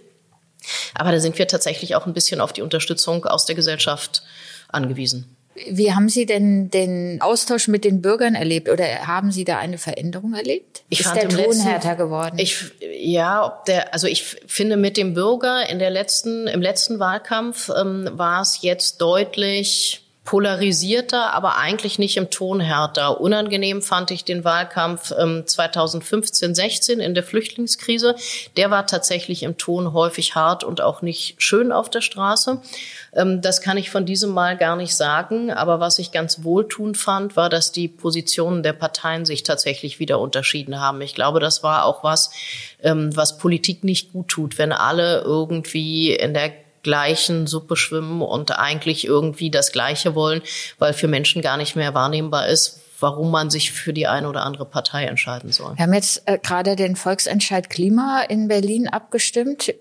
Aber 0.94 1.12
da 1.12 1.20
sind 1.20 1.38
wir 1.38 1.46
tatsächlich 1.46 1.94
auch 1.94 2.06
ein 2.06 2.14
bisschen 2.14 2.40
auf 2.40 2.52
die 2.52 2.62
Unterstützung 2.62 3.26
aus 3.26 3.44
der 3.44 3.54
Gesellschaft 3.54 4.22
angewiesen. 4.68 5.36
Wie 5.68 5.92
haben 5.92 6.08
Sie 6.08 6.26
denn 6.26 6.70
den 6.70 7.20
Austausch 7.20 7.68
mit 7.68 7.84
den 7.84 8.02
Bürgern 8.02 8.34
erlebt 8.34 8.68
oder 8.68 8.84
haben 9.06 9.32
Sie 9.32 9.44
da 9.44 9.58
eine 9.58 9.78
Veränderung 9.78 10.34
erlebt? 10.34 10.82
Ich 10.88 11.00
Ist 11.00 11.14
der 11.14 11.28
Ton 11.28 11.38
letzten, 11.38 11.62
härter 11.62 11.96
geworden? 11.96 12.38
Ich, 12.38 12.72
ja, 12.98 13.44
ob 13.46 13.64
der, 13.64 13.92
also 13.92 14.06
ich 14.06 14.22
finde 14.46 14.76
mit 14.76 14.96
dem 14.96 15.14
Bürger 15.14 15.68
in 15.68 15.78
der 15.78 15.90
letzten, 15.90 16.46
im 16.46 16.60
letzten 16.60 16.98
Wahlkampf 16.98 17.70
ähm, 17.76 18.08
war 18.12 18.42
es 18.42 18.62
jetzt 18.62 19.00
deutlich 19.00 20.02
polarisierter, 20.24 21.32
aber 21.32 21.56
eigentlich 21.56 21.98
nicht 21.98 22.16
im 22.16 22.30
Ton 22.30 22.60
härter. 22.60 23.20
Unangenehm 23.20 23.80
fand 23.80 24.10
ich 24.10 24.24
den 24.24 24.44
Wahlkampf 24.44 25.12
ähm, 25.18 25.44
2015, 25.46 26.54
16 26.54 27.00
in 27.00 27.14
der 27.14 27.24
Flüchtlingskrise. 27.24 28.14
Der 28.56 28.70
war 28.70 28.86
tatsächlich 28.86 29.42
im 29.42 29.56
Ton 29.56 29.92
häufig 29.92 30.34
hart 30.34 30.62
und 30.62 30.82
auch 30.82 31.00
nicht 31.00 31.42
schön 31.42 31.72
auf 31.72 31.88
der 31.88 32.02
Straße. 32.02 32.60
Ähm, 33.14 33.40
das 33.40 33.62
kann 33.62 33.78
ich 33.78 33.90
von 33.90 34.04
diesem 34.04 34.30
Mal 34.30 34.58
gar 34.58 34.76
nicht 34.76 34.94
sagen. 34.94 35.50
Aber 35.50 35.80
was 35.80 35.98
ich 35.98 36.12
ganz 36.12 36.44
wohltuend 36.44 36.98
fand, 36.98 37.36
war, 37.36 37.48
dass 37.48 37.72
die 37.72 37.88
Positionen 37.88 38.62
der 38.62 38.74
Parteien 38.74 39.24
sich 39.24 39.42
tatsächlich 39.42 40.00
wieder 40.00 40.20
unterschieden 40.20 40.80
haben. 40.80 41.00
Ich 41.00 41.14
glaube, 41.14 41.40
das 41.40 41.62
war 41.62 41.86
auch 41.86 42.04
was, 42.04 42.30
ähm, 42.82 43.16
was 43.16 43.38
Politik 43.38 43.84
nicht 43.84 44.12
gut 44.12 44.28
tut, 44.28 44.58
wenn 44.58 44.72
alle 44.72 45.22
irgendwie 45.22 46.12
in 46.12 46.34
der 46.34 46.52
gleichen 46.82 47.46
Suppe 47.46 47.76
schwimmen 47.76 48.22
und 48.22 48.58
eigentlich 48.58 49.06
irgendwie 49.06 49.50
das 49.50 49.72
Gleiche 49.72 50.14
wollen, 50.14 50.42
weil 50.78 50.92
für 50.92 51.08
Menschen 51.08 51.42
gar 51.42 51.56
nicht 51.56 51.76
mehr 51.76 51.94
wahrnehmbar 51.94 52.48
ist, 52.48 52.80
warum 53.00 53.30
man 53.30 53.50
sich 53.50 53.72
für 53.72 53.92
die 53.92 54.06
eine 54.06 54.28
oder 54.28 54.42
andere 54.42 54.66
Partei 54.66 55.04
entscheiden 55.04 55.52
soll. 55.52 55.76
Wir 55.76 55.84
haben 55.84 55.94
jetzt 55.94 56.22
äh, 56.26 56.38
gerade 56.38 56.76
den 56.76 56.96
Volksentscheid 56.96 57.70
Klima 57.70 58.22
in 58.28 58.48
Berlin 58.48 58.88
abgestimmt 58.88 59.72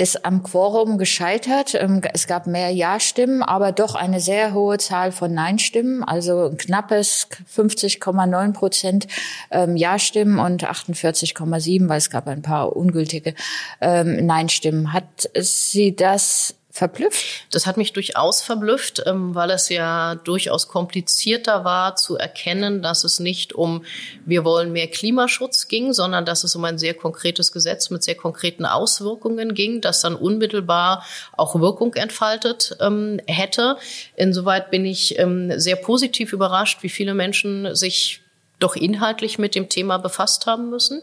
ist 0.00 0.24
am 0.24 0.42
Quorum 0.42 0.96
gescheitert. 0.96 1.74
Ähm, 1.74 2.00
es 2.14 2.26
gab 2.26 2.46
mehr 2.46 2.70
Ja-Stimmen, 2.70 3.42
aber 3.42 3.70
doch 3.70 3.94
eine 3.94 4.18
sehr 4.18 4.54
hohe 4.54 4.78
Zahl 4.78 5.12
von 5.12 5.34
Nein-Stimmen, 5.34 6.02
also 6.02 6.46
ein 6.46 6.56
knappes 6.56 7.28
50,9 7.54 8.52
Prozent 8.52 9.06
ähm, 9.50 9.76
Ja-Stimmen 9.76 10.38
und 10.38 10.64
48,7, 10.64 11.88
weil 11.88 11.98
es 11.98 12.08
gab 12.08 12.28
ein 12.28 12.40
paar 12.40 12.74
ungültige 12.74 13.34
ähm, 13.82 14.24
Nein-Stimmen. 14.24 14.94
Hat 14.94 15.30
Sie 15.34 15.94
das 15.94 16.54
verblüfft? 16.70 17.46
Das 17.50 17.66
hat 17.66 17.76
mich 17.76 17.92
durchaus 17.92 18.42
verblüfft, 18.42 19.02
ähm, 19.06 19.34
weil 19.34 19.50
es 19.50 19.68
ja 19.68 20.14
durchaus 20.14 20.68
komplizierter 20.68 21.64
war 21.64 21.96
zu 21.96 22.16
erkennen, 22.16 22.82
dass 22.82 23.04
es 23.04 23.18
nicht 23.18 23.52
um 23.52 23.84
wir 24.24 24.44
wollen 24.44 24.72
mehr 24.72 24.86
Klimaschutz 24.86 25.68
ging, 25.68 25.92
sondern 25.92 26.24
dass 26.24 26.44
es 26.44 26.54
um 26.54 26.64
ein 26.64 26.78
sehr 26.78 26.94
konkretes 26.94 27.52
Gesetz 27.52 27.90
mit 27.90 28.04
sehr 28.04 28.14
konkreten 28.14 28.64
Auswirkungen 28.64 29.54
ging, 29.54 29.80
das 29.80 30.00
dann 30.00 30.14
unmittelbar 30.14 31.04
auch 31.36 31.58
Wirkung 31.60 31.94
entfaltet 31.94 32.76
ähm, 32.80 33.20
hätte. 33.26 33.76
Insoweit 34.16 34.70
bin 34.70 34.84
ich 34.84 35.18
ähm, 35.18 35.58
sehr 35.58 35.76
positiv 35.76 36.32
überrascht, 36.32 36.82
wie 36.82 36.88
viele 36.88 37.14
Menschen 37.14 37.74
sich 37.74 38.22
doch 38.60 38.76
inhaltlich 38.76 39.38
mit 39.38 39.54
dem 39.54 39.68
Thema 39.68 39.98
befasst 39.98 40.46
haben 40.46 40.70
müssen. 40.70 41.02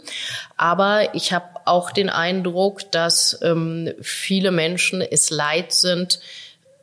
Aber 0.56 1.14
ich 1.16 1.34
habe 1.34 1.46
auch 1.68 1.92
den 1.92 2.10
Eindruck, 2.10 2.92
dass 2.92 3.40
ähm, 3.42 3.94
viele 4.02 4.52
Menschen 4.52 5.02
es 5.02 5.30
leid 5.30 5.74
sind, 5.74 6.20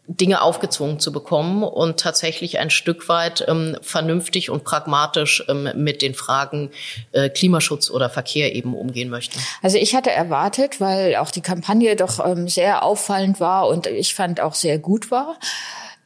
Dinge 0.06 0.42
aufgezwungen 0.42 1.00
zu 1.00 1.12
bekommen 1.12 1.62
und 1.62 1.98
tatsächlich 1.98 2.58
ein 2.58 2.68
Stück 2.68 3.08
weit 3.08 3.44
ähm, 3.48 3.78
vernünftig 3.80 4.50
und 4.50 4.62
pragmatisch 4.62 5.42
ähm, 5.48 5.70
mit 5.76 6.02
den 6.02 6.14
Fragen 6.14 6.70
äh, 7.12 7.30
Klimaschutz 7.30 7.90
oder 7.90 8.10
Verkehr 8.10 8.54
eben 8.54 8.74
umgehen 8.74 9.08
möchten. 9.08 9.40
Also 9.62 9.78
ich 9.78 9.94
hatte 9.94 10.10
erwartet, 10.10 10.78
weil 10.80 11.16
auch 11.16 11.30
die 11.30 11.40
Kampagne 11.40 11.96
doch 11.96 12.24
ähm, 12.24 12.48
sehr 12.48 12.82
auffallend 12.82 13.40
war 13.40 13.66
und 13.68 13.86
ich 13.86 14.14
fand 14.14 14.40
auch 14.40 14.54
sehr 14.54 14.78
gut 14.78 15.10
war, 15.10 15.38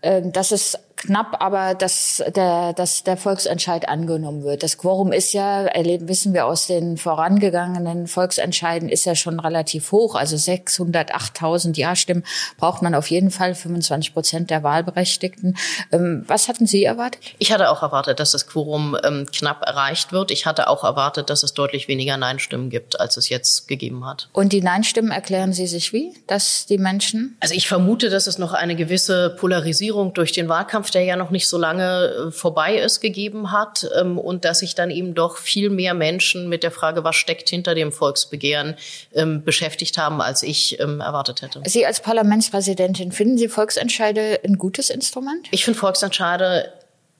äh, 0.00 0.22
dass 0.24 0.52
es 0.52 0.78
knapp, 0.98 1.36
aber 1.40 1.74
dass 1.74 2.22
der, 2.34 2.72
dass 2.72 3.04
der 3.04 3.16
Volksentscheid 3.16 3.88
angenommen 3.88 4.44
wird. 4.44 4.62
Das 4.62 4.78
Quorum 4.78 5.12
ist 5.12 5.32
ja, 5.32 5.62
erleben, 5.62 6.08
wissen 6.08 6.34
wir 6.34 6.46
aus 6.46 6.66
den 6.66 6.96
vorangegangenen 6.96 8.06
Volksentscheiden, 8.06 8.88
ist 8.88 9.04
ja 9.04 9.14
schon 9.14 9.40
relativ 9.40 9.92
hoch. 9.92 10.14
Also 10.14 10.36
608.000 10.36 11.76
Ja-Stimmen 11.76 12.24
braucht 12.58 12.82
man 12.82 12.94
auf 12.94 13.08
jeden 13.10 13.30
Fall, 13.30 13.54
25 13.54 14.12
Prozent 14.12 14.50
der 14.50 14.62
Wahlberechtigten. 14.62 15.56
Ähm, 15.92 16.24
was 16.26 16.48
hatten 16.48 16.66
Sie 16.66 16.84
erwartet? 16.84 17.22
Ich 17.38 17.52
hatte 17.52 17.70
auch 17.70 17.82
erwartet, 17.82 18.20
dass 18.20 18.32
das 18.32 18.46
Quorum 18.46 18.96
ähm, 19.04 19.26
knapp 19.32 19.62
erreicht 19.62 20.12
wird. 20.12 20.30
Ich 20.30 20.46
hatte 20.46 20.68
auch 20.68 20.84
erwartet, 20.84 21.30
dass 21.30 21.42
es 21.42 21.54
deutlich 21.54 21.88
weniger 21.88 22.16
Nein-Stimmen 22.16 22.70
gibt, 22.70 23.00
als 23.00 23.16
es 23.16 23.28
jetzt 23.28 23.68
gegeben 23.68 24.04
hat. 24.04 24.28
Und 24.32 24.52
die 24.52 24.62
Nein-Stimmen 24.62 25.10
erklären 25.10 25.52
Sie 25.52 25.66
sich 25.66 25.92
wie? 25.92 26.12
Dass 26.26 26.66
die 26.66 26.78
Menschen? 26.78 27.36
Also 27.40 27.54
ich 27.54 27.68
vermute, 27.68 28.10
dass 28.10 28.26
es 28.26 28.38
noch 28.38 28.52
eine 28.52 28.76
gewisse 28.76 29.30
Polarisierung 29.30 30.12
durch 30.14 30.32
den 30.32 30.48
Wahlkampf, 30.48 30.87
der 30.90 31.04
ja 31.04 31.16
noch 31.16 31.30
nicht 31.30 31.48
so 31.48 31.58
lange 31.58 32.28
äh, 32.28 32.30
vorbei 32.30 32.76
ist, 32.76 33.00
gegeben 33.00 33.52
hat 33.52 33.88
ähm, 33.98 34.18
und 34.18 34.44
dass 34.44 34.60
sich 34.60 34.74
dann 34.74 34.90
eben 34.90 35.14
doch 35.14 35.36
viel 35.36 35.70
mehr 35.70 35.94
Menschen 35.94 36.48
mit 36.48 36.62
der 36.62 36.70
Frage, 36.70 37.04
was 37.04 37.16
steckt 37.16 37.48
hinter 37.48 37.74
dem 37.74 37.92
Volksbegehren, 37.92 38.76
ähm, 39.14 39.44
beschäftigt 39.44 39.98
haben, 39.98 40.20
als 40.20 40.42
ich 40.42 40.80
ähm, 40.80 41.00
erwartet 41.00 41.42
hätte. 41.42 41.62
Sie 41.66 41.86
als 41.86 42.00
Parlamentspräsidentin, 42.00 43.12
finden 43.12 43.38
Sie 43.38 43.48
Volksentscheide 43.48 44.40
ein 44.44 44.58
gutes 44.58 44.90
Instrument? 44.90 45.48
Ich 45.50 45.64
finde 45.64 45.78
Volksentscheide 45.78 46.72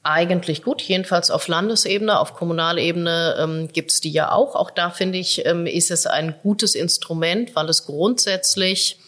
eigentlich 0.03 0.63
gut, 0.63 0.81
jedenfalls 0.81 1.31
auf 1.31 1.49
Landesebene, 1.49 2.19
auf 2.19 2.35
Kommunalebene 2.35 3.37
ähm, 3.39 3.69
gibt 3.73 3.91
es 3.91 4.01
die 4.01 4.11
ja 4.11 4.33
auch. 4.33 4.55
Auch 4.55 4.71
da 4.71 4.91
finde 4.91 5.19
ich, 5.19 5.45
ähm, 5.45 5.67
ist 5.67 5.91
es 5.91 6.07
ein 6.07 6.35
gutes 6.43 6.75
Instrument, 6.75 7.55
weil 7.55 7.69
es 7.69 7.85
grundsätzlich 7.85 8.99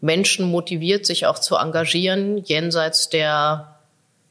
Menschen 0.00 0.46
motiviert, 0.50 1.06
sich 1.06 1.26
auch 1.26 1.38
zu 1.38 1.56
engagieren, 1.56 2.38
jenseits 2.44 3.08
der 3.08 3.73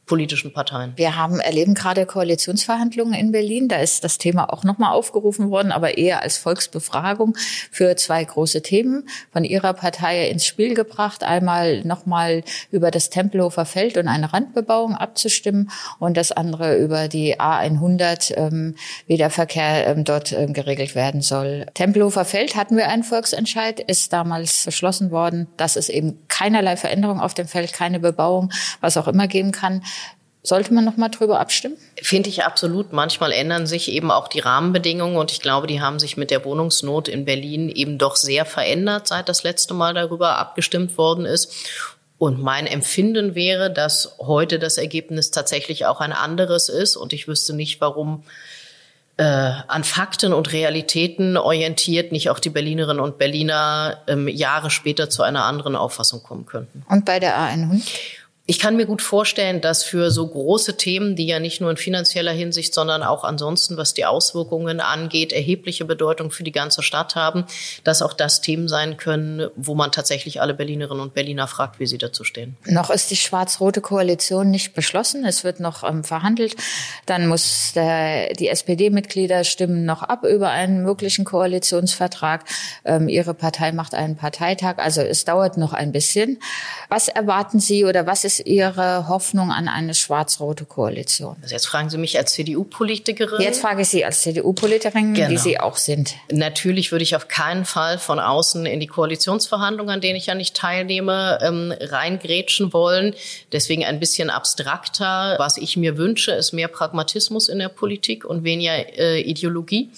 politischen 0.06 0.52
Parteien. 0.52 0.92
Wir 0.96 1.16
haben 1.16 1.40
erleben 1.40 1.74
gerade 1.74 2.04
Koalitionsverhandlungen 2.04 3.14
in 3.14 3.32
Berlin. 3.32 3.68
Da 3.68 3.76
ist 3.76 4.04
das 4.04 4.18
Thema 4.18 4.52
auch 4.52 4.64
nochmal 4.64 4.92
aufgerufen 4.92 5.50
worden, 5.50 5.72
aber 5.72 5.96
eher 5.96 6.22
als 6.22 6.36
Volksbefragung 6.36 7.36
für 7.70 7.96
zwei 7.96 8.22
große 8.22 8.62
Themen 8.62 9.08
von 9.32 9.44
Ihrer 9.44 9.72
Partei 9.72 10.28
ins 10.28 10.44
Spiel 10.44 10.74
gebracht. 10.74 11.24
Einmal 11.24 11.82
nochmal 11.84 12.44
über 12.70 12.90
das 12.90 13.10
Tempelhofer 13.10 13.64
Feld 13.64 13.96
und 13.96 14.08
eine 14.08 14.32
Randbebauung 14.32 14.94
abzustimmen 14.94 15.70
und 15.98 16.16
das 16.16 16.32
andere 16.32 16.76
über 16.76 17.08
die 17.08 17.40
A100, 17.40 18.36
ähm, 18.36 18.74
wie 19.06 19.16
der 19.16 19.30
Verkehr 19.30 19.86
ähm, 19.86 20.04
dort 20.04 20.32
ähm, 20.32 20.52
geregelt 20.52 20.94
werden 20.94 21.22
soll. 21.22 21.66
Tempelhofer 21.74 22.24
Feld 22.24 22.56
hatten 22.56 22.76
wir 22.76 22.88
einen 22.88 23.04
Volksentscheid, 23.04 23.80
ist 23.80 24.12
damals 24.12 24.64
beschlossen 24.64 25.10
worden, 25.10 25.46
dass 25.56 25.76
es 25.76 25.88
eben 25.88 26.18
keinerlei 26.28 26.76
Veränderung 26.76 27.20
auf 27.20 27.32
dem 27.32 27.48
Feld, 27.48 27.72
keine 27.72 28.00
Bebauung, 28.00 28.52
was 28.80 28.96
auch 28.96 29.08
immer 29.08 29.28
geben 29.28 29.52
kann. 29.52 29.82
Sollte 30.46 30.74
man 30.74 30.84
noch 30.84 30.98
mal 30.98 31.08
drüber 31.08 31.40
abstimmen? 31.40 31.78
Finde 32.02 32.28
ich 32.28 32.44
absolut. 32.44 32.92
Manchmal 32.92 33.32
ändern 33.32 33.66
sich 33.66 33.90
eben 33.90 34.10
auch 34.10 34.28
die 34.28 34.40
Rahmenbedingungen 34.40 35.16
und 35.16 35.32
ich 35.32 35.40
glaube, 35.40 35.66
die 35.66 35.80
haben 35.80 35.98
sich 35.98 36.18
mit 36.18 36.30
der 36.30 36.44
Wohnungsnot 36.44 37.08
in 37.08 37.24
Berlin 37.24 37.70
eben 37.70 37.96
doch 37.96 38.14
sehr 38.14 38.44
verändert, 38.44 39.08
seit 39.08 39.30
das 39.30 39.42
letzte 39.42 39.72
Mal 39.72 39.94
darüber 39.94 40.36
abgestimmt 40.36 40.98
worden 40.98 41.24
ist. 41.24 41.50
Und 42.18 42.42
mein 42.42 42.66
Empfinden 42.66 43.34
wäre, 43.34 43.72
dass 43.72 44.16
heute 44.18 44.58
das 44.58 44.76
Ergebnis 44.76 45.30
tatsächlich 45.30 45.86
auch 45.86 46.00
ein 46.00 46.12
anderes 46.12 46.68
ist 46.68 46.96
und 46.96 47.14
ich 47.14 47.26
wüsste 47.26 47.54
nicht, 47.54 47.80
warum 47.80 48.22
äh, 49.16 49.24
an 49.24 49.82
Fakten 49.82 50.34
und 50.34 50.52
Realitäten 50.52 51.38
orientiert 51.38 52.12
nicht 52.12 52.28
auch 52.28 52.38
die 52.38 52.50
Berlinerinnen 52.50 53.02
und 53.02 53.16
Berliner 53.16 54.02
ähm, 54.08 54.28
Jahre 54.28 54.70
später 54.70 55.08
zu 55.08 55.22
einer 55.22 55.44
anderen 55.44 55.74
Auffassung 55.74 56.22
kommen 56.22 56.44
könnten. 56.44 56.84
Und 56.90 57.06
bei 57.06 57.18
der 57.18 57.34
A100? 57.38 57.80
Ich 58.46 58.58
kann 58.58 58.76
mir 58.76 58.84
gut 58.84 59.00
vorstellen, 59.00 59.62
dass 59.62 59.84
für 59.84 60.10
so 60.10 60.26
große 60.26 60.76
Themen, 60.76 61.16
die 61.16 61.26
ja 61.26 61.40
nicht 61.40 61.62
nur 61.62 61.70
in 61.70 61.78
finanzieller 61.78 62.32
Hinsicht, 62.32 62.74
sondern 62.74 63.02
auch 63.02 63.24
ansonsten, 63.24 63.78
was 63.78 63.94
die 63.94 64.04
Auswirkungen 64.04 64.80
angeht, 64.80 65.32
erhebliche 65.32 65.86
Bedeutung 65.86 66.30
für 66.30 66.44
die 66.44 66.52
ganze 66.52 66.82
Stadt 66.82 67.14
haben, 67.14 67.46
dass 67.84 68.02
auch 68.02 68.12
das 68.12 68.42
Themen 68.42 68.68
sein 68.68 68.98
können, 68.98 69.48
wo 69.56 69.74
man 69.74 69.92
tatsächlich 69.92 70.42
alle 70.42 70.52
Berlinerinnen 70.52 71.02
und 71.02 71.14
Berliner 71.14 71.46
fragt, 71.46 71.80
wie 71.80 71.86
sie 71.86 71.96
dazu 71.96 72.22
stehen. 72.22 72.58
Noch 72.66 72.90
ist 72.90 73.10
die 73.10 73.16
schwarz-rote 73.16 73.80
Koalition 73.80 74.50
nicht 74.50 74.74
beschlossen. 74.74 75.24
Es 75.24 75.42
wird 75.42 75.58
noch 75.58 75.82
ähm, 75.82 76.04
verhandelt. 76.04 76.54
Dann 77.06 77.28
muss 77.28 77.72
der, 77.74 78.34
die 78.34 78.48
SPD-Mitglieder 78.48 79.44
stimmen 79.44 79.86
noch 79.86 80.02
ab 80.02 80.22
über 80.22 80.50
einen 80.50 80.82
möglichen 80.82 81.24
Koalitionsvertrag. 81.24 82.44
Ähm, 82.84 83.08
ihre 83.08 83.32
Partei 83.32 83.72
macht 83.72 83.94
einen 83.94 84.16
Parteitag. 84.16 84.76
Also 84.76 85.00
es 85.00 85.24
dauert 85.24 85.56
noch 85.56 85.72
ein 85.72 85.92
bisschen. 85.92 86.40
Was 86.90 87.08
erwarten 87.08 87.58
Sie 87.58 87.86
oder 87.86 88.06
was 88.06 88.24
ist 88.24 88.33
ist 88.38 88.46
Ihre 88.46 89.08
Hoffnung 89.08 89.50
an 89.50 89.68
eine 89.68 89.94
schwarz-rote 89.94 90.64
Koalition? 90.64 91.36
Also 91.42 91.54
jetzt 91.54 91.66
fragen 91.66 91.90
Sie 91.90 91.98
mich 91.98 92.18
als 92.18 92.32
CDU-Politikerin. 92.32 93.40
Jetzt 93.40 93.60
frage 93.60 93.82
ich 93.82 93.88
Sie 93.88 94.04
als 94.04 94.22
CDU-Politikerin, 94.22 95.14
genau. 95.14 95.30
wie 95.30 95.36
Sie 95.36 95.60
auch 95.60 95.76
sind. 95.76 96.14
Natürlich 96.30 96.92
würde 96.92 97.02
ich 97.02 97.14
auf 97.16 97.28
keinen 97.28 97.64
Fall 97.64 97.98
von 97.98 98.18
außen 98.18 98.66
in 98.66 98.80
die 98.80 98.86
Koalitionsverhandlungen, 98.86 99.94
an 99.94 100.00
denen 100.00 100.16
ich 100.16 100.26
ja 100.26 100.34
nicht 100.34 100.56
teilnehme, 100.56 101.38
ähm, 101.42 101.74
reingrätschen 101.78 102.72
wollen. 102.72 103.14
Deswegen 103.52 103.84
ein 103.84 104.00
bisschen 104.00 104.30
abstrakter. 104.30 105.36
Was 105.38 105.56
ich 105.56 105.76
mir 105.76 105.96
wünsche, 105.96 106.32
ist 106.32 106.52
mehr 106.52 106.68
Pragmatismus 106.68 107.48
in 107.48 107.58
der 107.58 107.68
Politik 107.68 108.24
und 108.24 108.44
weniger 108.44 108.98
äh, 108.98 109.20
Ideologie. 109.20 109.90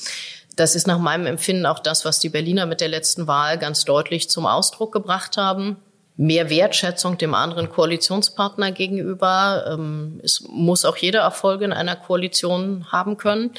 Das 0.56 0.74
ist 0.74 0.86
nach 0.86 0.98
meinem 0.98 1.26
Empfinden 1.26 1.66
auch 1.66 1.78
das, 1.78 2.04
was 2.04 2.18
die 2.18 2.30
Berliner 2.30 2.64
mit 2.66 2.80
der 2.80 2.88
letzten 2.88 3.26
Wahl 3.26 3.58
ganz 3.58 3.84
deutlich 3.84 4.30
zum 4.30 4.46
Ausdruck 4.46 4.92
gebracht 4.92 5.36
haben 5.36 5.76
mehr 6.16 6.48
Wertschätzung 6.48 7.18
dem 7.18 7.34
anderen 7.34 7.68
Koalitionspartner 7.68 8.72
gegenüber. 8.72 9.64
Ähm, 9.70 10.20
es 10.22 10.44
muss 10.48 10.84
auch 10.84 10.96
jeder 10.96 11.20
Erfolg 11.20 11.62
in 11.62 11.72
einer 11.72 11.96
Koalition 11.96 12.86
haben 12.90 13.16
können. 13.16 13.50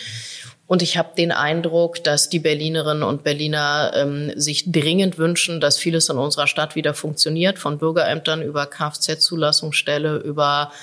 Und 0.68 0.82
ich 0.82 0.98
habe 0.98 1.16
den 1.18 1.32
Eindruck, 1.32 2.04
dass 2.04 2.28
die 2.28 2.40
Berlinerinnen 2.40 3.04
und 3.04 3.24
Berliner 3.24 3.94
ähm, 3.96 4.34
sich 4.36 4.70
dringend 4.70 5.18
wünschen, 5.18 5.62
dass 5.62 5.78
vieles 5.78 6.10
in 6.10 6.18
unserer 6.18 6.46
Stadt 6.46 6.76
wieder 6.76 6.94
funktioniert, 6.94 7.58
von 7.58 7.78
Bürgerämtern 7.78 8.42
über 8.42 8.66
Kfz-Zulassungsstelle, 8.66 10.18
über 10.18 10.74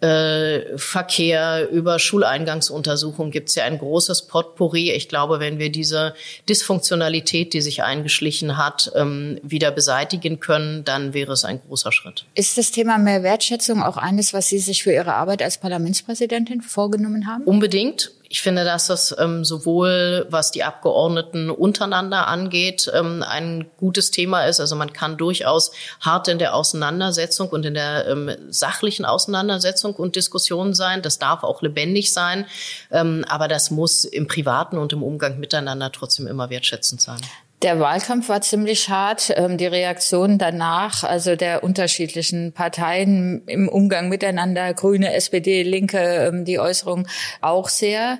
äh, 0.00 0.78
Verkehr, 0.78 1.68
über 1.70 1.98
Schuleingangsuntersuchungen 1.98 3.30
gibt 3.30 3.50
es 3.50 3.54
ja 3.54 3.64
ein 3.64 3.78
großes 3.78 4.22
Potpourri. 4.22 4.92
Ich 4.92 5.08
glaube, 5.08 5.40
wenn 5.40 5.58
wir 5.58 5.70
diese 5.70 6.14
Dysfunktionalität, 6.48 7.52
die 7.52 7.60
sich 7.60 7.82
eingeschlichen 7.82 8.56
hat, 8.56 8.90
ähm, 8.94 9.38
wieder 9.42 9.70
beseitigen 9.70 10.40
können, 10.40 10.84
dann 10.84 11.12
wäre 11.12 11.32
es 11.32 11.44
ein 11.44 11.60
großer 11.60 11.92
Schritt. 11.92 12.24
Ist 12.34 12.56
das 12.56 12.70
Thema 12.70 12.98
mehr 12.98 13.22
Wertschätzung 13.22 13.82
auch 13.82 13.96
eines, 13.96 14.32
was 14.32 14.48
Sie 14.48 14.58
sich 14.58 14.82
für 14.82 14.92
Ihre 14.92 15.14
Arbeit 15.14 15.42
als 15.42 15.58
Parlamentspräsidentin 15.58 16.62
vorgenommen 16.62 17.26
haben? 17.26 17.44
Unbedingt. 17.44 18.12
Ich 18.32 18.42
finde, 18.42 18.64
dass 18.64 18.86
das 18.86 19.12
ähm, 19.18 19.44
sowohl 19.44 20.24
was 20.30 20.52
die 20.52 20.62
Abgeordneten 20.62 21.50
untereinander 21.50 22.28
angeht, 22.28 22.88
ähm, 22.94 23.24
ein 23.26 23.68
gutes 23.76 24.12
Thema 24.12 24.44
ist. 24.44 24.60
Also 24.60 24.76
man 24.76 24.92
kann 24.92 25.16
durchaus 25.16 25.72
hart 26.00 26.28
in 26.28 26.38
der 26.38 26.54
Auseinandersetzung 26.54 27.48
und 27.48 27.66
in 27.66 27.74
der 27.74 28.06
ähm, 28.06 28.30
sachlichen 28.48 29.04
Auseinandersetzung 29.04 29.96
und 29.96 30.14
Diskussion 30.14 30.74
sein. 30.74 31.02
Das 31.02 31.18
darf 31.18 31.42
auch 31.42 31.60
lebendig 31.60 32.12
sein. 32.12 32.46
Ähm, 32.92 33.24
aber 33.28 33.48
das 33.48 33.72
muss 33.72 34.04
im 34.04 34.28
privaten 34.28 34.78
und 34.78 34.92
im 34.92 35.02
Umgang 35.02 35.40
miteinander 35.40 35.90
trotzdem 35.90 36.28
immer 36.28 36.50
wertschätzend 36.50 37.00
sein. 37.00 37.20
Der 37.62 37.78
Wahlkampf 37.78 38.30
war 38.30 38.40
ziemlich 38.40 38.88
hart. 38.88 39.34
Ähm, 39.36 39.58
die 39.58 39.66
Reaktionen 39.66 40.38
danach, 40.38 41.04
also 41.04 41.36
der 41.36 41.62
unterschiedlichen 41.62 42.52
Parteien 42.52 43.42
im 43.46 43.68
Umgang 43.68 44.08
miteinander, 44.08 44.72
Grüne, 44.72 45.12
SPD, 45.12 45.62
Linke, 45.62 45.98
ähm, 45.98 46.46
die 46.46 46.58
Äußerung 46.58 47.06
auch 47.42 47.68
sehr. 47.68 48.18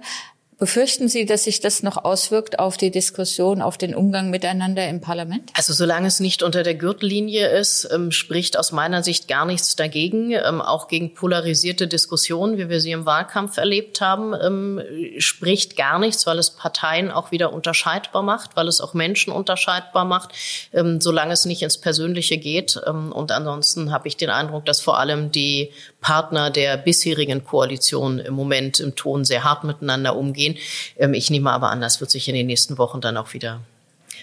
Befürchten 0.61 1.09
Sie, 1.09 1.25
dass 1.25 1.45
sich 1.45 1.61
das 1.61 1.83
noch 1.83 2.05
auswirkt 2.05 2.59
auf 2.59 2.77
die 2.77 2.91
Diskussion, 2.91 3.63
auf 3.63 3.79
den 3.79 3.95
Umgang 3.95 4.29
miteinander 4.29 4.87
im 4.89 5.01
Parlament? 5.01 5.51
Also 5.55 5.73
solange 5.73 6.07
es 6.07 6.21
nicht 6.21 6.43
unter 6.43 6.63
der 6.63 6.75
Gürtellinie 6.75 7.49
ist, 7.49 7.89
ähm, 7.91 8.13
spricht 8.13 8.59
aus 8.59 8.71
meiner 8.71 9.03
Sicht 9.03 9.27
gar 9.27 9.47
nichts 9.47 9.75
dagegen. 9.75 10.33
Ähm, 10.33 10.61
auch 10.61 10.89
gegen 10.89 11.15
polarisierte 11.15 11.89
Diskussionen, 11.89 12.59
wie 12.59 12.69
wir 12.69 12.83
sie 12.83 12.93
im 12.93 13.07
Wahlkampf 13.07 13.57
erlebt 13.57 14.03
haben, 14.03 14.35
ähm, 14.35 14.83
spricht 15.17 15.79
gar 15.79 15.99
nichts, 15.99 16.27
weil 16.27 16.39
es 16.39 16.51
Parteien 16.51 17.11
auch 17.11 17.31
wieder 17.31 17.55
unterscheidbar 17.55 18.23
macht, 18.23 18.55
weil 18.55 18.69
es 18.69 18.83
auch 18.83 18.93
Menschen 18.93 19.33
unterscheidbar 19.33 20.05
macht, 20.05 20.33
solange 20.73 21.33
es 21.33 21.47
nicht 21.47 21.63
ins 21.63 21.79
Persönliche 21.79 22.37
geht. 22.37 22.77
Und 22.77 23.33
ansonsten 23.33 23.93
habe 23.93 24.09
ich 24.09 24.17
den 24.17 24.29
Eindruck, 24.29 24.67
dass 24.67 24.81
vor 24.81 24.99
allem 24.99 25.33
die 25.33 25.71
Partner 26.01 26.51
der 26.51 26.77
bisherigen 26.77 27.45
Koalition 27.45 28.19
im 28.19 28.35
Moment 28.35 28.81
im 28.81 28.95
Ton 28.95 29.25
sehr 29.25 29.45
hart 29.45 29.65
miteinander 29.65 30.17
umgehen 30.17 30.50
gehen. 30.55 30.63
Ähm, 30.99 31.15
ich 31.15 31.31
nehme 31.31 31.51
aber 31.51 31.71
an, 31.71 31.81
das 31.81 32.01
wird 32.01 32.11
sich 32.11 32.29
in 32.29 32.35
den 32.35 32.47
nächsten 32.47 32.79
Wochen 32.79 33.01
dann 33.01 33.17
auch 33.17 33.33
wieder 33.35 33.61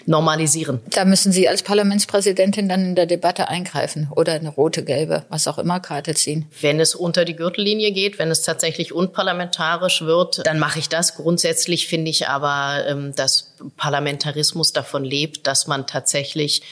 normalisieren. 0.06 0.80
Da 0.90 1.04
müssen 1.04 1.32
Sie 1.32 1.48
als 1.48 1.62
Parlamentspräsidentin 1.62 2.68
dann 2.68 2.84
in 2.84 2.94
der 2.94 3.06
Debatte 3.06 3.48
eingreifen 3.48 4.08
oder 4.14 4.32
eine 4.32 4.48
rote, 4.48 4.84
gelbe, 4.84 5.24
was 5.28 5.48
auch 5.48 5.58
immer 5.58 5.80
Karte 5.80 6.14
ziehen. 6.14 6.46
Wenn 6.60 6.80
es 6.80 6.94
unter 6.94 7.24
die 7.24 7.36
Gürtellinie 7.36 7.92
geht, 7.92 8.18
wenn 8.18 8.30
es 8.30 8.42
tatsächlich 8.42 8.92
unparlamentarisch 8.92 10.02
wird, 10.02 10.46
dann 10.46 10.58
mache 10.58 10.78
ich 10.78 10.88
das. 10.88 11.16
Grundsätzlich 11.16 11.88
finde 11.88 12.10
ich 12.10 12.28
aber, 12.28 12.84
ähm, 12.86 13.14
dass 13.14 13.54
Parlamentarismus 13.76 14.72
davon 14.72 15.04
lebt, 15.04 15.46
dass 15.46 15.66
man 15.66 15.86
tatsächlich 15.86 16.62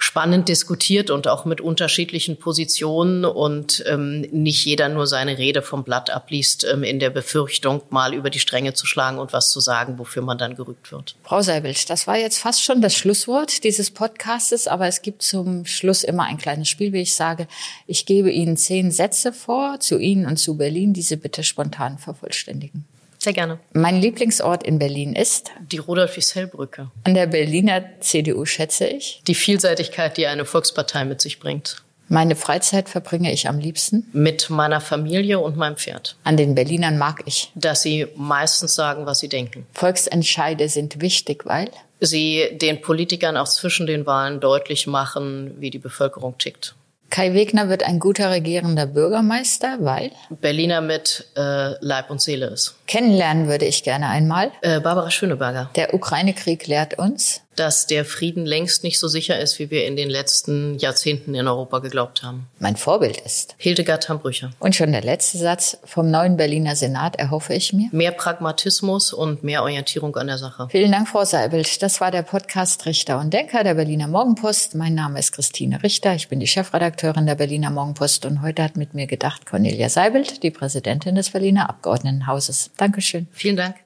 spannend 0.00 0.48
diskutiert 0.48 1.10
und 1.10 1.26
auch 1.26 1.44
mit 1.44 1.60
unterschiedlichen 1.60 2.36
Positionen 2.36 3.24
und 3.24 3.84
ähm, 3.88 4.20
nicht 4.30 4.64
jeder 4.64 4.88
nur 4.88 5.08
seine 5.08 5.38
Rede 5.38 5.60
vom 5.60 5.82
Blatt 5.82 6.08
abliest 6.10 6.64
ähm, 6.64 6.84
in 6.84 7.00
der 7.00 7.10
Befürchtung, 7.10 7.82
mal 7.90 8.14
über 8.14 8.30
die 8.30 8.38
Stränge 8.38 8.74
zu 8.74 8.86
schlagen 8.86 9.18
und 9.18 9.32
was 9.32 9.50
zu 9.50 9.58
sagen, 9.58 9.98
wofür 9.98 10.22
man 10.22 10.38
dann 10.38 10.54
gerügt 10.54 10.92
wird. 10.92 11.16
Frau 11.24 11.42
Seibelt, 11.42 11.90
das 11.90 12.06
war 12.06 12.16
jetzt 12.16 12.38
fast 12.38 12.62
schon 12.62 12.80
das 12.80 12.94
Schlusswort 12.94 13.64
dieses 13.64 13.90
Podcastes, 13.90 14.68
aber 14.68 14.86
es 14.86 15.02
gibt 15.02 15.22
zum 15.22 15.66
Schluss 15.66 16.04
immer 16.04 16.24
ein 16.24 16.38
kleines 16.38 16.68
Spiel, 16.68 16.92
wie 16.92 17.02
ich 17.02 17.16
sage. 17.16 17.48
Ich 17.88 18.06
gebe 18.06 18.30
Ihnen 18.30 18.56
zehn 18.56 18.92
Sätze 18.92 19.32
vor 19.32 19.80
zu 19.80 19.98
Ihnen 19.98 20.26
und 20.26 20.36
zu 20.36 20.56
Berlin, 20.56 20.92
diese 20.92 21.16
bitte 21.16 21.42
spontan 21.42 21.98
vervollständigen. 21.98 22.86
Sehr 23.28 23.34
gerne. 23.34 23.58
Mein 23.74 24.00
Lieblingsort 24.00 24.62
in 24.62 24.78
Berlin 24.78 25.12
ist? 25.12 25.50
Die 25.70 25.76
Rudolf-Wiesel-Brücke. 25.76 26.90
An 27.04 27.12
der 27.12 27.26
Berliner 27.26 27.84
CDU 28.00 28.46
schätze 28.46 28.86
ich? 28.86 29.20
Die 29.26 29.34
Vielseitigkeit, 29.34 30.16
die 30.16 30.26
eine 30.26 30.46
Volkspartei 30.46 31.04
mit 31.04 31.20
sich 31.20 31.38
bringt. 31.38 31.82
Meine 32.08 32.36
Freizeit 32.36 32.88
verbringe 32.88 33.30
ich 33.30 33.46
am 33.46 33.58
liebsten? 33.58 34.08
Mit 34.14 34.48
meiner 34.48 34.80
Familie 34.80 35.40
und 35.40 35.58
meinem 35.58 35.76
Pferd. 35.76 36.16
An 36.24 36.38
den 36.38 36.54
Berlinern 36.54 36.96
mag 36.96 37.20
ich? 37.26 37.52
Dass 37.54 37.82
sie 37.82 38.06
meistens 38.16 38.74
sagen, 38.74 39.04
was 39.04 39.18
sie 39.18 39.28
denken. 39.28 39.66
Volksentscheide 39.74 40.70
sind 40.70 41.02
wichtig, 41.02 41.44
weil? 41.44 41.70
Sie 42.00 42.48
den 42.52 42.80
Politikern 42.80 43.36
auch 43.36 43.48
zwischen 43.48 43.86
den 43.86 44.06
Wahlen 44.06 44.40
deutlich 44.40 44.86
machen, 44.86 45.54
wie 45.58 45.68
die 45.68 45.78
Bevölkerung 45.78 46.38
tickt. 46.38 46.74
Kai 47.10 47.32
Wegner 47.34 47.68
wird 47.68 47.82
ein 47.82 47.98
guter 47.98 48.30
regierender 48.30 48.86
Bürgermeister, 48.86 49.78
weil 49.80 50.12
Berliner 50.28 50.80
mit 50.80 51.28
äh, 51.36 51.72
Leib 51.80 52.10
und 52.10 52.20
Seele 52.20 52.46
ist. 52.46 52.76
Kennenlernen 52.86 53.48
würde 53.48 53.64
ich 53.64 53.82
gerne 53.82 54.08
einmal. 54.08 54.52
Äh, 54.60 54.80
Barbara 54.80 55.10
Schöneberger. 55.10 55.70
Der 55.74 55.94
Ukraine-Krieg 55.94 56.66
lehrt 56.66 56.98
uns, 56.98 57.42
dass 57.58 57.86
der 57.86 58.04
Frieden 58.04 58.46
längst 58.46 58.84
nicht 58.84 58.98
so 58.98 59.08
sicher 59.08 59.38
ist, 59.38 59.58
wie 59.58 59.70
wir 59.70 59.86
in 59.86 59.96
den 59.96 60.10
letzten 60.10 60.78
Jahrzehnten 60.78 61.34
in 61.34 61.48
Europa 61.48 61.80
geglaubt 61.80 62.22
haben. 62.22 62.46
Mein 62.58 62.76
Vorbild 62.76 63.20
ist. 63.20 63.54
Hildegard 63.58 64.08
Hambrücher. 64.08 64.50
Und 64.58 64.74
schon 64.74 64.92
der 64.92 65.02
letzte 65.02 65.38
Satz. 65.38 65.78
Vom 65.84 66.10
neuen 66.10 66.36
Berliner 66.36 66.76
Senat 66.76 67.16
erhoffe 67.16 67.54
ich 67.54 67.72
mir. 67.72 67.88
Mehr 67.92 68.12
Pragmatismus 68.12 69.12
und 69.12 69.42
mehr 69.42 69.62
Orientierung 69.62 70.16
an 70.16 70.28
der 70.28 70.38
Sache. 70.38 70.68
Vielen 70.70 70.92
Dank, 70.92 71.08
Frau 71.08 71.24
Seibelt. 71.24 71.82
Das 71.82 72.00
war 72.00 72.10
der 72.10 72.22
Podcast 72.22 72.86
Richter 72.86 73.18
und 73.18 73.32
Denker 73.32 73.64
der 73.64 73.74
Berliner 73.74 74.08
Morgenpost. 74.08 74.74
Mein 74.74 74.94
Name 74.94 75.18
ist 75.18 75.32
Christine 75.32 75.82
Richter. 75.82 76.14
Ich 76.14 76.28
bin 76.28 76.40
die 76.40 76.46
Chefredakteurin 76.46 77.26
der 77.26 77.34
Berliner 77.34 77.70
Morgenpost 77.70 78.24
und 78.26 78.42
heute 78.42 78.62
hat 78.62 78.76
mit 78.76 78.94
mir 78.94 79.06
gedacht 79.06 79.46
Cornelia 79.46 79.88
Seibelt, 79.88 80.42
die 80.42 80.50
Präsidentin 80.50 81.14
des 81.14 81.30
Berliner 81.30 81.68
Abgeordnetenhauses. 81.68 82.70
Dankeschön. 82.76 83.28
Vielen 83.32 83.56
Dank. 83.56 83.76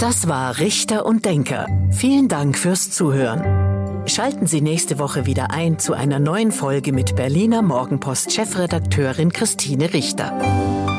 Das 0.00 0.28
war 0.28 0.58
Richter 0.58 1.04
und 1.04 1.26
Denker. 1.26 1.66
Vielen 1.90 2.28
Dank 2.28 2.56
fürs 2.56 2.90
Zuhören. 2.90 4.08
Schalten 4.08 4.46
Sie 4.46 4.62
nächste 4.62 4.98
Woche 4.98 5.26
wieder 5.26 5.50
ein 5.50 5.78
zu 5.78 5.92
einer 5.92 6.18
neuen 6.18 6.52
Folge 6.52 6.94
mit 6.94 7.16
Berliner 7.16 7.60
Morgenpost 7.60 8.32
Chefredakteurin 8.32 9.30
Christine 9.30 9.92
Richter. 9.92 10.89